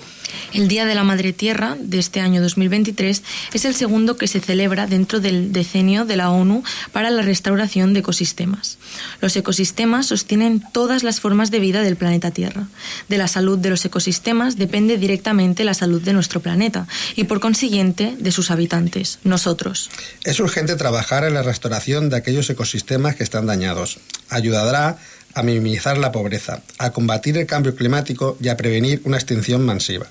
[0.52, 3.22] El Día de la Madre Tierra de este año 2023
[3.52, 7.92] es el segundo que se celebra dentro del decenio de la ONU para la restauración
[7.92, 8.78] de ecosistemas.
[9.20, 12.66] Los ecosistemas sostienen todas las formas de vida del planeta Tierra.
[13.08, 16.86] De la salud de los ecosistemas depende directamente la salud de nuestro planeta
[17.16, 19.90] y por consiguiente de sus habitantes, nosotros.
[20.24, 23.98] Es urgente trabajar en la restauración de aquellos ecosistemas que están dañados.
[24.28, 24.98] Ayudará
[25.34, 30.06] a minimizar la pobreza, a combatir el cambio climático y a prevenir una extinción masiva.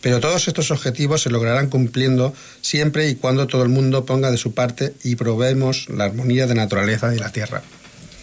[0.00, 4.38] Pero todos estos objetivos se lograrán cumpliendo siempre y cuando todo el mundo ponga de
[4.38, 7.62] su parte y probemos la armonía de la naturaleza y la tierra.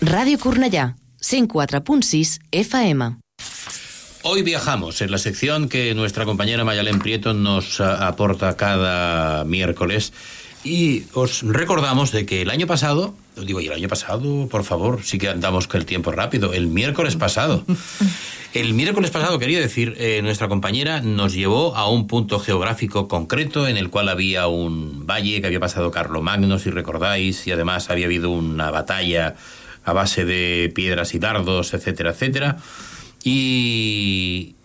[0.02, 3.18] Ràdio Cornellà, 104.6 FM.
[4.24, 10.12] Hoy viajamos en la sección que nuestra compañera Mayalén Prieto nos a, aporta cada miércoles.
[10.68, 15.00] Y os recordamos de que el año pasado, digo, y el año pasado, por favor,
[15.02, 17.64] sí que andamos con el tiempo rápido, el miércoles pasado.
[18.54, 23.68] El miércoles pasado, quería decir, eh, nuestra compañera nos llevó a un punto geográfico concreto
[23.68, 28.06] en el cual había un valle que había pasado Carlomagno, si recordáis, y además había
[28.06, 29.36] habido una batalla
[29.84, 32.58] a base de piedras y dardos, etcétera, etcétera.
[33.24, 34.56] Y,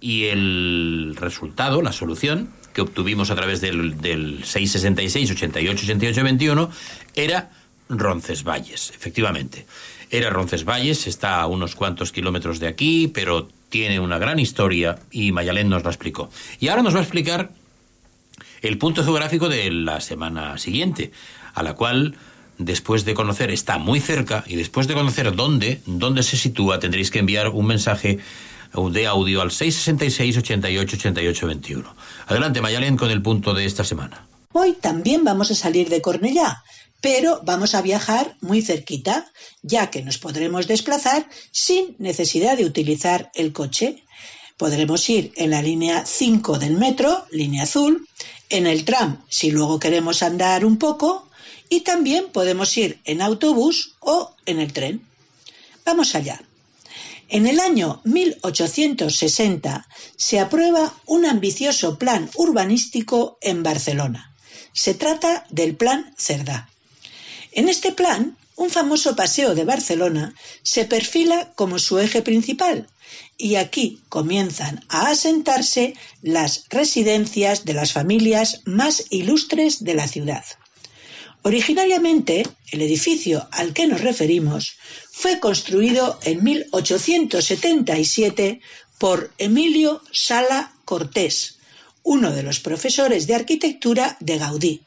[0.00, 6.70] y el resultado, la solución que obtuvimos a través del, del 666 88 88 21
[7.14, 7.50] era
[7.88, 9.66] Roncesvalles, efectivamente.
[10.10, 15.32] Era Roncesvalles, está a unos cuantos kilómetros de aquí, pero tiene una gran historia y
[15.32, 16.30] Mayalén nos la explicó.
[16.60, 17.50] Y ahora nos va a explicar
[18.60, 21.12] el punto geográfico de la semana siguiente,
[21.54, 22.16] a la cual
[22.58, 27.10] después de conocer está muy cerca y después de conocer dónde, dónde se sitúa, tendréis
[27.10, 28.18] que enviar un mensaje
[28.74, 31.96] de audio al 666 88 88 21.
[32.26, 34.26] Adelante, Mayalén, con el punto de esta semana.
[34.52, 36.62] Hoy también vamos a salir de Cornellá,
[37.00, 39.30] pero vamos a viajar muy cerquita,
[39.62, 44.04] ya que nos podremos desplazar sin necesidad de utilizar el coche.
[44.56, 48.06] Podremos ir en la línea 5 del metro, línea azul,
[48.48, 51.28] en el tram si luego queremos andar un poco,
[51.68, 55.02] y también podemos ir en autobús o en el tren.
[55.84, 56.40] Vamos allá.
[57.32, 64.34] En el año 1860 se aprueba un ambicioso plan urbanístico en Barcelona.
[64.74, 66.68] Se trata del Plan Cerdá.
[67.52, 72.86] En este plan, un famoso paseo de Barcelona se perfila como su eje principal
[73.38, 80.44] y aquí comienzan a asentarse las residencias de las familias más ilustres de la ciudad.
[81.44, 84.76] Originariamente, el edificio al que nos referimos
[85.22, 88.60] fue construido en 1877
[88.98, 91.58] por Emilio Sala Cortés,
[92.02, 94.82] uno de los profesores de arquitectura de Gaudí,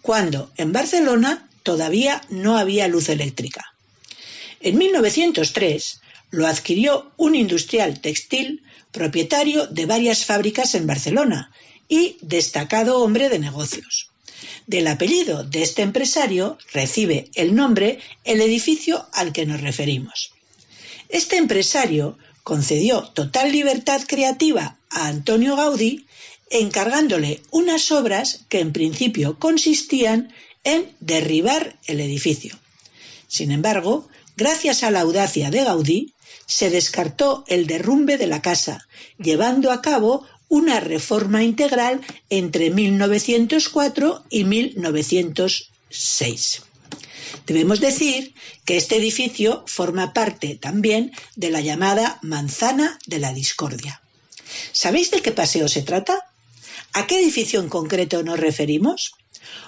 [0.00, 3.74] cuando en Barcelona todavía no había luz eléctrica.
[4.60, 8.62] En 1903 lo adquirió un industrial textil
[8.92, 11.50] propietario de varias fábricas en Barcelona
[11.88, 14.11] y destacado hombre de negocios.
[14.66, 20.32] Del apellido de este empresario recibe el nombre el edificio al que nos referimos.
[21.08, 26.06] Este empresario concedió total libertad creativa a Antonio Gaudí,
[26.50, 30.32] encargándole unas obras que en principio consistían
[30.64, 32.58] en derribar el edificio.
[33.28, 36.14] Sin embargo, gracias a la audacia de Gaudí,
[36.46, 38.86] se descartó el derrumbe de la casa,
[39.18, 46.62] llevando a cabo una reforma integral entre 1904 y 1906.
[47.46, 48.34] Debemos decir
[48.66, 54.02] que este edificio forma parte también de la llamada Manzana de la Discordia.
[54.72, 56.18] ¿Sabéis de qué paseo se trata?
[56.92, 59.14] ¿A qué edificio en concreto nos referimos?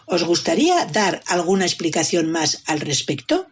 [0.05, 3.47] ¿Os gustaría dar alguna explicación más al respecto?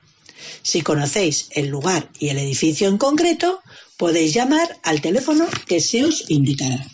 [0.62, 3.62] Si conocéis el lugar y el edificio en concreto,
[3.96, 6.86] podéis llamar al teléfono que se os indicará.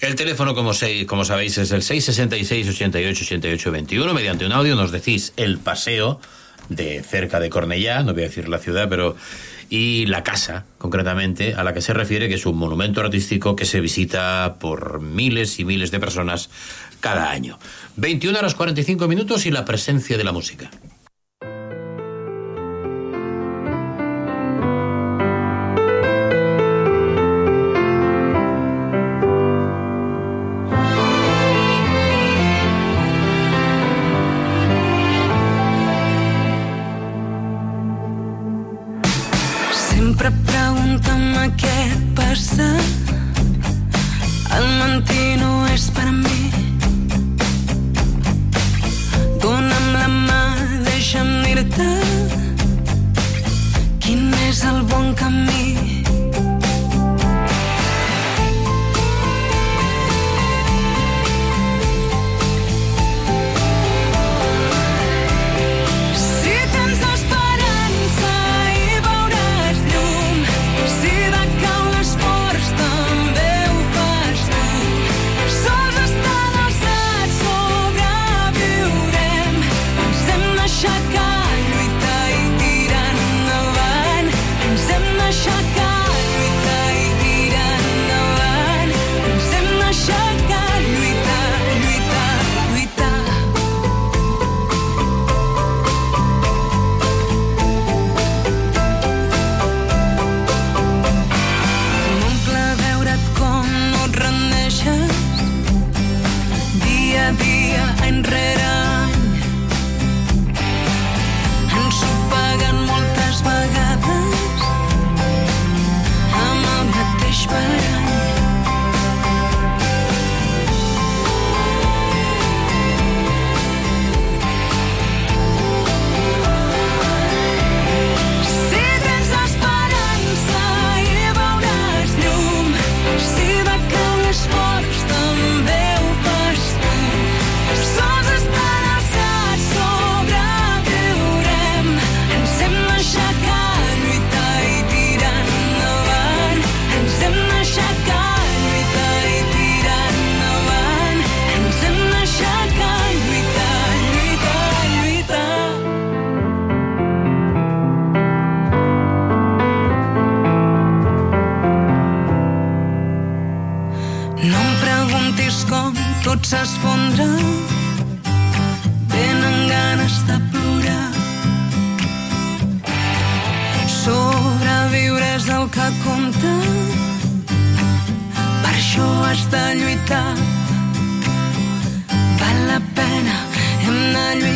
[0.00, 4.14] El teléfono, como, se- como sabéis, es el 666 88 88 21.
[4.14, 6.20] Mediante un audio nos decís el paseo
[6.68, 9.16] de cerca de Cornellá, no voy a decir la ciudad, pero
[9.68, 13.64] y la casa, concretamente, a la que se refiere, que es un monumento artístico que
[13.66, 16.48] se visita por miles y miles de personas
[17.00, 17.58] cada año.
[17.96, 20.70] 21 horas 45 minutos y la presencia de la música.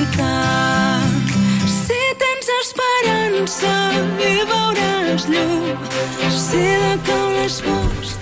[0.04, 1.00] Lluitar.
[1.66, 3.74] Si tens esperança
[4.20, 5.78] i veuràs llum.
[6.30, 8.13] Si de cau l'esforç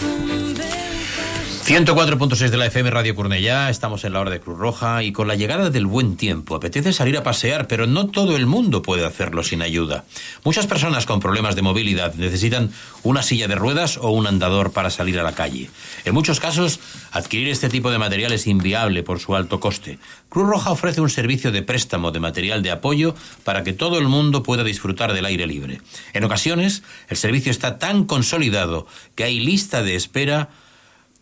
[1.64, 5.28] 104.6 de la FM Radio Cornellá, estamos en la hora de Cruz Roja y con
[5.28, 9.06] la llegada del buen tiempo apetece salir a pasear, pero no todo el mundo puede
[9.06, 10.04] hacerlo sin ayuda.
[10.42, 12.72] Muchas personas con problemas de movilidad necesitan
[13.04, 15.70] una silla de ruedas o un andador para salir a la calle.
[16.04, 16.80] En muchos casos,
[17.12, 20.00] adquirir este tipo de material es inviable por su alto coste.
[20.28, 24.08] Cruz Roja ofrece un servicio de préstamo de material de apoyo para que todo el
[24.08, 25.80] mundo pueda disfrutar del aire libre.
[26.12, 30.50] En ocasiones, el servicio está tan consolidado que hay lista de espera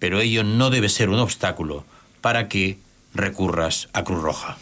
[0.00, 1.84] pero ello no debe ser un obstáculo
[2.20, 2.78] para que
[3.14, 4.56] recurras a Cruz Roja.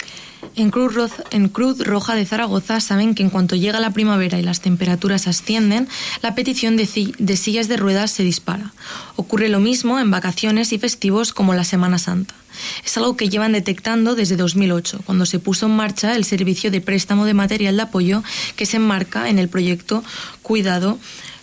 [0.55, 5.27] En Cruz, Roja de Zaragoza saben que en cuanto llega la primavera y las temperaturas
[5.27, 5.89] ascienden,
[6.23, 8.73] la petición de, ci- de sillas de ruedas se dispara.
[9.17, 12.35] Ocurre lo mismo en vacaciones y festivos como la Semana Santa.
[12.85, 16.81] Es algo que llevan detectando desde 2008, cuando se puso en marcha el servicio de
[16.81, 18.23] préstamo de material de apoyo
[18.57, 20.03] que se enmarca en el proyecto
[20.43, 20.99] Cuidado,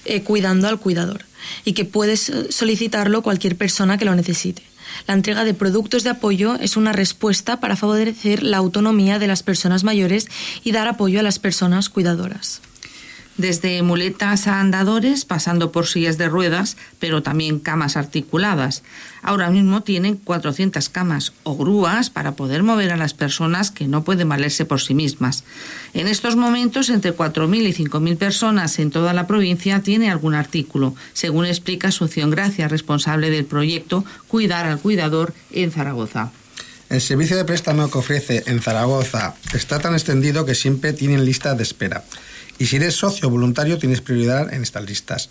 [0.06, 1.26] eh, Cuidando al Cuidador
[1.64, 2.18] y que puede eh,
[2.50, 4.64] solicitarlo cualquier persona que lo necesite.
[5.08, 9.43] La entrega de productos de apoyo es una respuesta para favorecer la autonomía de las
[9.43, 10.28] personas mayores
[10.64, 12.62] y dar apoyo a las personas cuidadoras.
[13.38, 18.82] Desde muletas a andadores, pasando por sillas de ruedas, pero también camas articuladas.
[19.22, 24.06] Ahora mismo tienen 400 camas o grúas para poder mover a las personas que no
[24.06, 25.44] pueden valerse por sí mismas.
[25.94, 30.96] En estos momentos, entre 4.000 y 5.000 personas en toda la provincia tiene algún artículo,
[31.12, 36.32] según explica Asunción Gracia, responsable del proyecto Cuidar al Cuidador en Zaragoza.
[36.90, 41.56] El servicio de préstamo que ofrece en Zaragoza está tan extendido que siempre tienen lista
[41.56, 42.04] de espera.
[42.58, 45.30] Y si eres socio voluntario tienes prioridad en estas listas.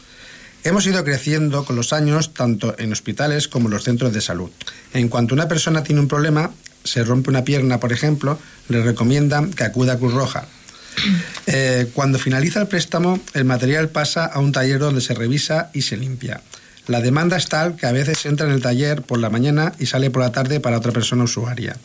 [0.64, 4.50] Hemos ido creciendo con los años tanto en hospitales como en los centros de salud.
[4.94, 6.52] En cuanto una persona tiene un problema,
[6.84, 10.46] se rompe una pierna, por ejemplo, le recomiendan que acuda a Cruz Roja.
[11.46, 15.82] Eh, cuando finaliza el préstamo, el material pasa a un taller donde se revisa y
[15.82, 16.40] se limpia.
[16.86, 19.86] La demanda es tal que a veces entra en el taller por la mañana y
[19.86, 21.76] sale por la tarde para otra persona usuaria.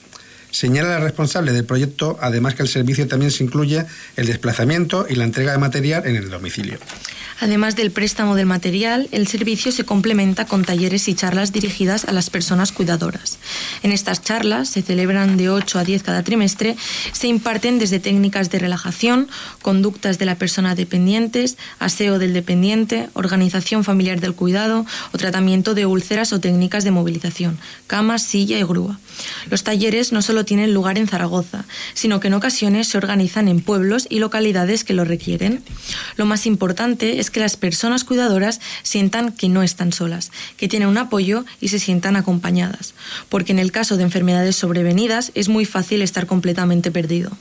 [0.52, 3.86] Señala la responsable del proyecto, además que el servicio también se incluye
[4.16, 6.80] el desplazamiento y la entrega de material en el domicilio.
[7.42, 12.12] Además del préstamo del material, el servicio se complementa con talleres y charlas dirigidas a
[12.12, 13.38] las personas cuidadoras.
[13.82, 16.76] En estas charlas, se celebran de 8 a 10 cada trimestre,
[17.14, 19.30] se imparten desde técnicas de relajación,
[19.62, 25.86] conductas de la persona dependientes, aseo del dependiente, organización familiar del cuidado o tratamiento de
[25.86, 29.00] úlceras o técnicas de movilización, cama, silla y grúa.
[29.50, 33.62] Los talleres no solo tienen lugar en Zaragoza, sino que en ocasiones se organizan en
[33.62, 35.64] pueblos y localidades que lo requieren.
[36.18, 40.90] Lo más importante es que las personas cuidadoras sientan que no están solas, que tienen
[40.90, 42.94] un apoyo y se sientan acompañadas,
[43.30, 47.32] porque en el caso de enfermedades sobrevenidas es muy fácil estar completamente perdido.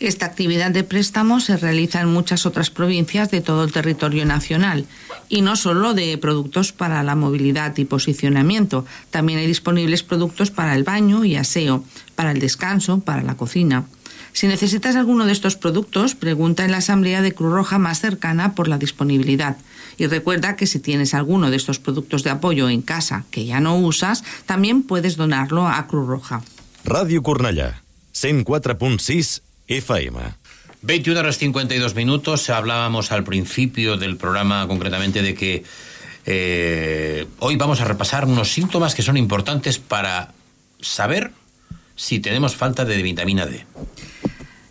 [0.00, 4.86] Esta actividad de préstamo se realiza en muchas otras provincias de todo el territorio nacional
[5.28, 10.74] y no solo de productos para la movilidad y posicionamiento, también hay disponibles productos para
[10.74, 11.84] el baño y aseo,
[12.14, 13.84] para el descanso, para la cocina.
[14.32, 18.54] Si necesitas alguno de estos productos, pregunta en la Asamblea de Cruz Roja más cercana
[18.54, 19.58] por la disponibilidad.
[19.98, 23.60] Y recuerda que si tienes alguno de estos productos de apoyo en casa que ya
[23.60, 26.40] no usas, también puedes donarlo a Cruz Roja.
[26.86, 27.82] Ràdio Cornellà,
[28.14, 30.18] 104.6 FM.
[30.82, 32.50] 21 horas 52 minutos.
[32.50, 35.62] Hablábamos al principio del programa concretamente de que
[36.26, 40.32] eh, hoy vamos a repasar unos síntomas que son importantes para
[40.80, 41.30] saber
[41.94, 43.64] si tenemos falta de vitamina D.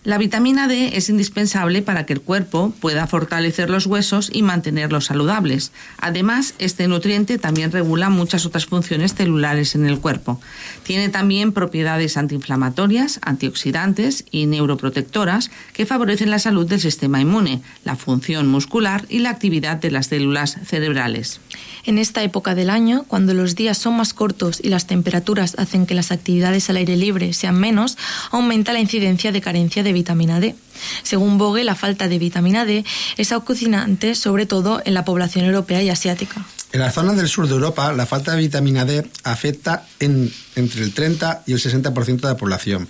[0.10, 5.06] La vitamina D es indispensable para que el cuerpo pueda fortalecer los huesos y mantenerlos
[5.06, 5.72] saludables.
[6.00, 10.42] Además, este nutriente también regula muchas otras funciones celulares en el cuerpo.
[10.82, 17.96] Tiene también propiedades antiinflamatorias, antioxidantes y neuroprotectoras que favorecen la salud del sistema inmune, la
[17.96, 21.40] función muscular y la actividad de las células cerebrales.
[21.86, 25.86] En esta época del año, cuando los días son más cortos y las temperaturas hacen
[25.86, 27.96] que las actividades al aire libre sean menos,
[28.32, 30.56] aumenta la incidencia de carencia de vitamina D.
[31.04, 32.86] Según Bogue, la falta de vitamina D
[33.18, 36.46] es acucinante sobre todo en la población europea y asiática.
[36.72, 40.84] En las zonas del sur de Europa, la falta de vitamina D afecta en, entre
[40.84, 42.88] el 30 y el 60% de la población.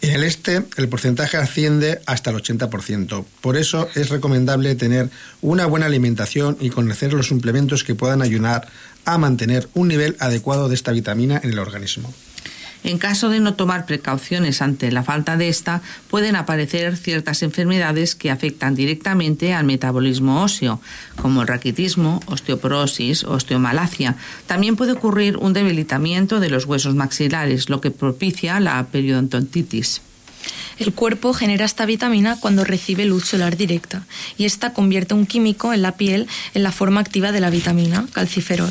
[0.00, 3.24] En el este, el porcentaje asciende hasta el 80%.
[3.40, 5.10] Por eso es recomendable tener
[5.40, 8.68] una buena alimentación y conocer los suplementos que puedan ayudar
[9.04, 12.14] a mantener un nivel adecuado de esta vitamina en el organismo.
[12.84, 18.14] En caso de no tomar precauciones ante la falta de esta, pueden aparecer ciertas enfermedades
[18.14, 20.80] que afectan directamente al metabolismo óseo,
[21.20, 24.16] como el raquitismo, osteoporosis, osteomalacia.
[24.46, 30.02] También puede ocurrir un debilitamiento de los huesos maxilares, lo que propicia la periodontitis.
[30.78, 34.04] El cuerpo genera esta vitamina cuando recibe luz solar directa
[34.36, 38.06] y esta convierte un químico en la piel en la forma activa de la vitamina,
[38.12, 38.70] calciferol.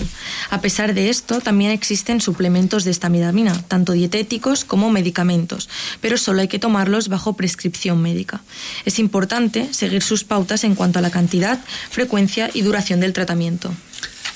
[0.49, 6.17] A pesar de esto, también existen suplementos de esta vitamina, tanto dietéticos como medicamentos, pero
[6.17, 8.41] solo hay que tomarlos bajo prescripción médica.
[8.85, 13.73] Es importante seguir sus pautas en cuanto a la cantidad, frecuencia y duración del tratamiento.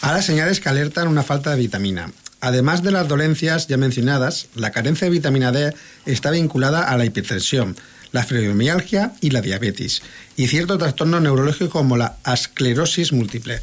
[0.01, 2.11] Ahora señales que alertan una falta de vitamina.
[2.41, 5.73] Además de las dolencias ya mencionadas, la carencia de vitamina D
[6.05, 7.77] está vinculada a la hipertensión,
[8.11, 10.01] la fibromialgia y la diabetes,
[10.35, 13.61] y cierto trastorno neurológico como la esclerosis múltiple.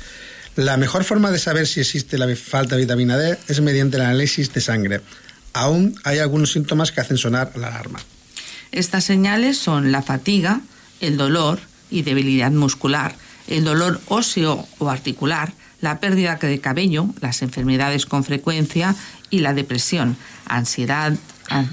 [0.55, 4.05] La mejor forma de saber si existe la falta de vitamina D es mediante el
[4.05, 5.01] análisis de sangre.
[5.55, 7.99] aún hay algunos síntomas que hacen sonar la alarma.
[8.71, 10.61] Estas señales son la fatiga,
[11.01, 11.59] el dolor
[11.91, 13.17] y debilidad muscular,
[13.49, 18.95] el dolor óseo o articular, la pérdida de cabello, las enfermedades con frecuencia
[19.31, 20.17] y la depresión,
[20.47, 21.15] ansiedad,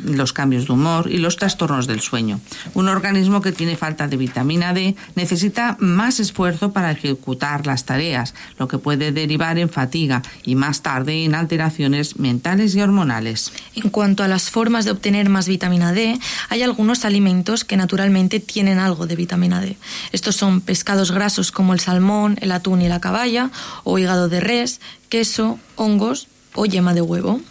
[0.03, 2.39] los cambios de humor y los trastornos del sueño.
[2.73, 8.33] Un organismo que tiene falta de vitamina D necesita más esfuerzo para ejecutar las tareas,
[8.57, 13.51] lo que puede derivar en fatiga y más tarde en alteraciones mentales y hormonales.
[13.75, 16.19] En cuanto a las formas de obtener más vitamina D,
[16.49, 19.77] hay algunos alimentos que naturalmente tienen algo de vitamina D.
[20.11, 23.51] Estos son pescados grasos como el salmón, el atún y la caballa,
[23.83, 27.41] o hígado de res, queso, hongos o yema de huevo.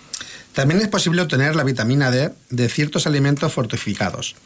[0.55, 4.37] También es posible obtener la vitamina D de ciertos alimentos fortificados.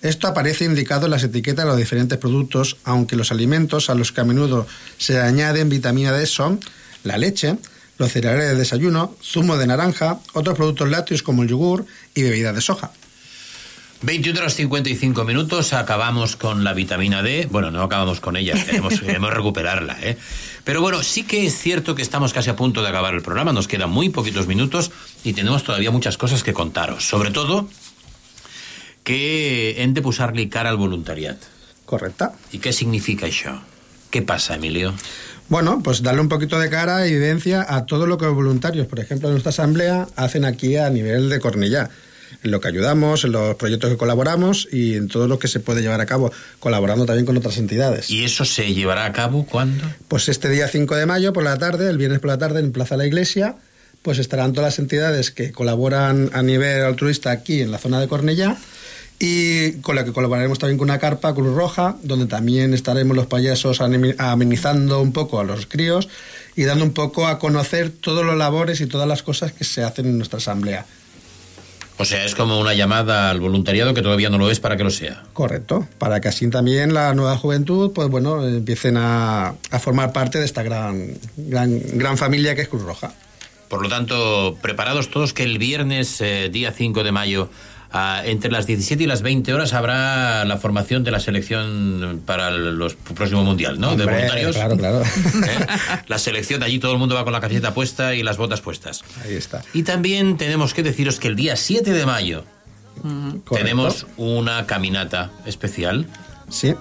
[0.00, 4.12] Esto aparece indicado en las etiquetas de los diferentes productos, aunque los alimentos a los
[4.12, 4.66] que a menudo
[4.98, 6.60] se añaden vitamina D son
[7.02, 7.56] la leche,
[7.98, 12.54] los cereales de desayuno, zumo de naranja, otros productos lácteos como el yogur y bebidas
[12.54, 12.92] de soja.
[14.02, 17.48] 21 horas 55 minutos, acabamos con la vitamina D.
[17.50, 20.18] Bueno, no acabamos con ella, queremos, queremos recuperarla, ¿eh?
[20.66, 23.52] Pero bueno, sí que es cierto que estamos casi a punto de acabar el programa,
[23.52, 24.90] nos quedan muy poquitos minutos
[25.22, 27.06] y tenemos todavía muchas cosas que contaros.
[27.06, 27.68] Sobre todo,
[29.04, 31.38] que hem de posar-li cara al voluntariat.
[31.86, 32.32] Correcta.
[32.50, 33.54] I què significa això?
[34.10, 34.90] Què passa, Emilio?
[35.46, 38.88] Bueno, pues darle un poquito de cara y evidencia a todo lo que los voluntarios,
[38.88, 41.90] por ejemplo, en nuestra asamblea, hacen aquí a nivel de Cornellá.
[42.42, 45.60] En lo que ayudamos, en los proyectos que colaboramos y en todo lo que se
[45.60, 48.10] puede llevar a cabo, colaborando también con otras entidades.
[48.10, 49.84] ¿Y eso se llevará a cabo cuándo?
[50.08, 52.72] Pues este día 5 de mayo por la tarde, el viernes por la tarde en
[52.72, 53.56] Plaza de la Iglesia,
[54.02, 58.06] pues estarán todas las entidades que colaboran a nivel altruista aquí en la zona de
[58.06, 58.56] Cornellá
[59.18, 63.26] y con la que colaboraremos también con una carpa Cruz Roja, donde también estaremos los
[63.26, 66.08] payasos amenizando un poco a los críos
[66.54, 69.82] y dando un poco a conocer todos los labores y todas las cosas que se
[69.82, 70.86] hacen en nuestra asamblea.
[71.98, 74.84] O sea, es como una llamada al voluntariado que todavía no lo es para que
[74.84, 75.22] lo sea.
[75.32, 80.38] Correcto, para que así también la nueva juventud, pues bueno, empiecen a, a formar parte
[80.38, 83.14] de esta gran, gran, gran familia que es Cruz Roja.
[83.68, 87.50] Por lo tanto, preparados todos que el viernes, eh, día 5 de mayo,
[87.92, 92.48] ah, entre las 17 y las 20 horas habrá la formación de la selección para
[92.48, 93.96] el los- próximo mundial, ¿no?
[93.96, 94.56] de Hombre, voluntarios.
[94.56, 95.02] Claro, claro.
[96.08, 99.02] La selección, allí todo el mundo va con la camiseta puesta y las botas puestas.
[99.24, 99.62] Ahí está.
[99.72, 102.44] Y también tenemos que deciros que el día 7 de mayo
[103.52, 106.06] tenemos una caminata especial.
[106.48, 106.74] Sí.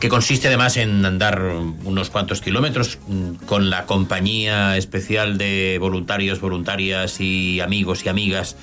[0.00, 1.40] Que consiste además en andar
[1.84, 8.56] unos cuantos kilómetros mm, con la compañía especial de voluntarios, voluntarias y amigos y amigas.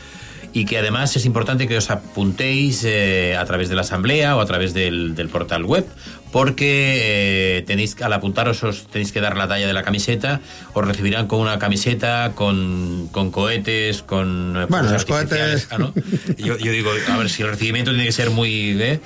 [0.56, 4.40] Y que además es importante que os apuntéis eh, a través de la asamblea o
[4.42, 5.84] a través del, del portal web,
[6.32, 10.42] porque eh, tenéis al apuntaros os tenéis que dar la talla de la camiseta,
[10.74, 15.92] os recibirán con una camiseta, con, con cohetes, con eh, Bueno, los cohetes- Ah, ¿no?
[16.38, 18.78] yo, yo digo, a ver si el recibimiento tiene que ser muy...
[18.80, 19.00] ¿eh?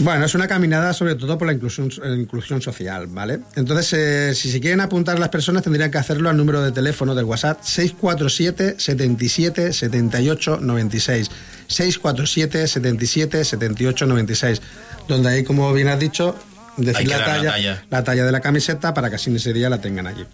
[0.00, 3.40] Bueno, es una caminada sobre todo por la inclusión, la inclusión social, ¿vale?
[3.54, 7.14] Entonces, eh, si se quieren apuntar las personas, tendrían que hacerlo al número de teléfono
[7.14, 11.30] del WhatsApp 647 77 78 96.
[11.66, 14.62] 647 77 78 96.
[15.06, 16.34] Donde ahí, como bien has dicho,
[16.78, 19.82] decir la talla, la talla de la camiseta para que así en ese día la
[19.82, 20.24] tengan allí.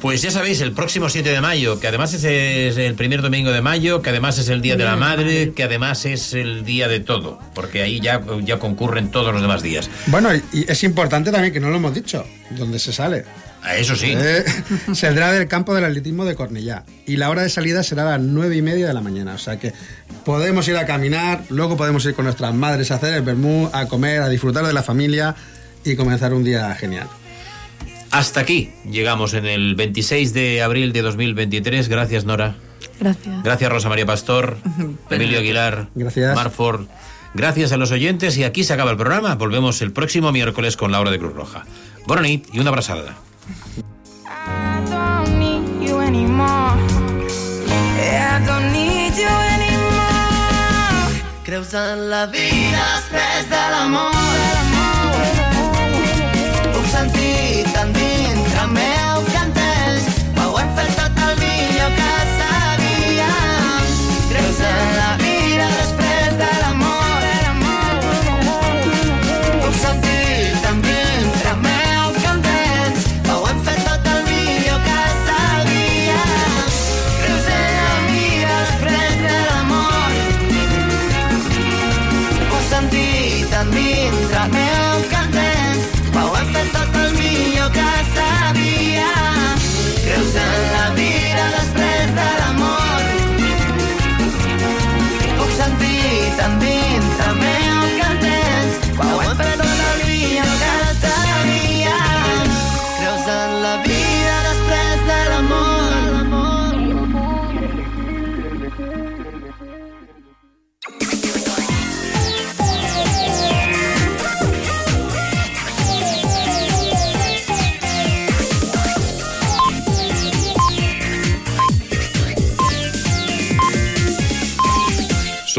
[0.00, 3.60] Pues ya sabéis, el próximo 7 de mayo, que además es el primer domingo de
[3.60, 7.00] mayo, que además es el Día de la Madre, que además es el día de
[7.00, 9.90] todo, porque ahí ya, ya concurren todos los demás días.
[10.06, 13.24] Bueno, y, es importante también que no lo hemos dicho, donde se sale.
[13.76, 14.14] Eso sí.
[14.16, 14.42] Eh,
[14.94, 18.20] saldrá del campo del atletismo de Cornellá y la hora de salida será a las
[18.20, 19.34] nueve y media de la mañana.
[19.34, 19.74] O sea que
[20.24, 23.84] podemos ir a caminar, luego podemos ir con nuestras madres a hacer el vermú, a
[23.86, 25.36] comer, a disfrutar de la familia
[25.84, 27.08] y comenzar un día genial.
[28.10, 31.88] Hasta aquí llegamos en el 26 de abril de 2023.
[31.88, 32.56] Gracias, Nora.
[32.98, 33.42] Gracias.
[33.42, 34.56] Gracias, Rosa María Pastor,
[35.10, 36.34] Emilio Aguilar, Gracias.
[36.34, 36.86] Marford.
[37.32, 39.36] Gracias a los oyentes y aquí se acaba el programa.
[39.36, 41.64] Volvemos el próximo miércoles con la hora de Cruz Roja.
[42.06, 43.16] Bona nit y una abrazada.
[44.90, 46.76] don't need you anymore.
[47.96, 51.22] Yeah, I don't need you anymore.
[51.44, 54.69] Creus en la vida després de l'amor.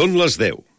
[0.02, 0.71] Són les 10.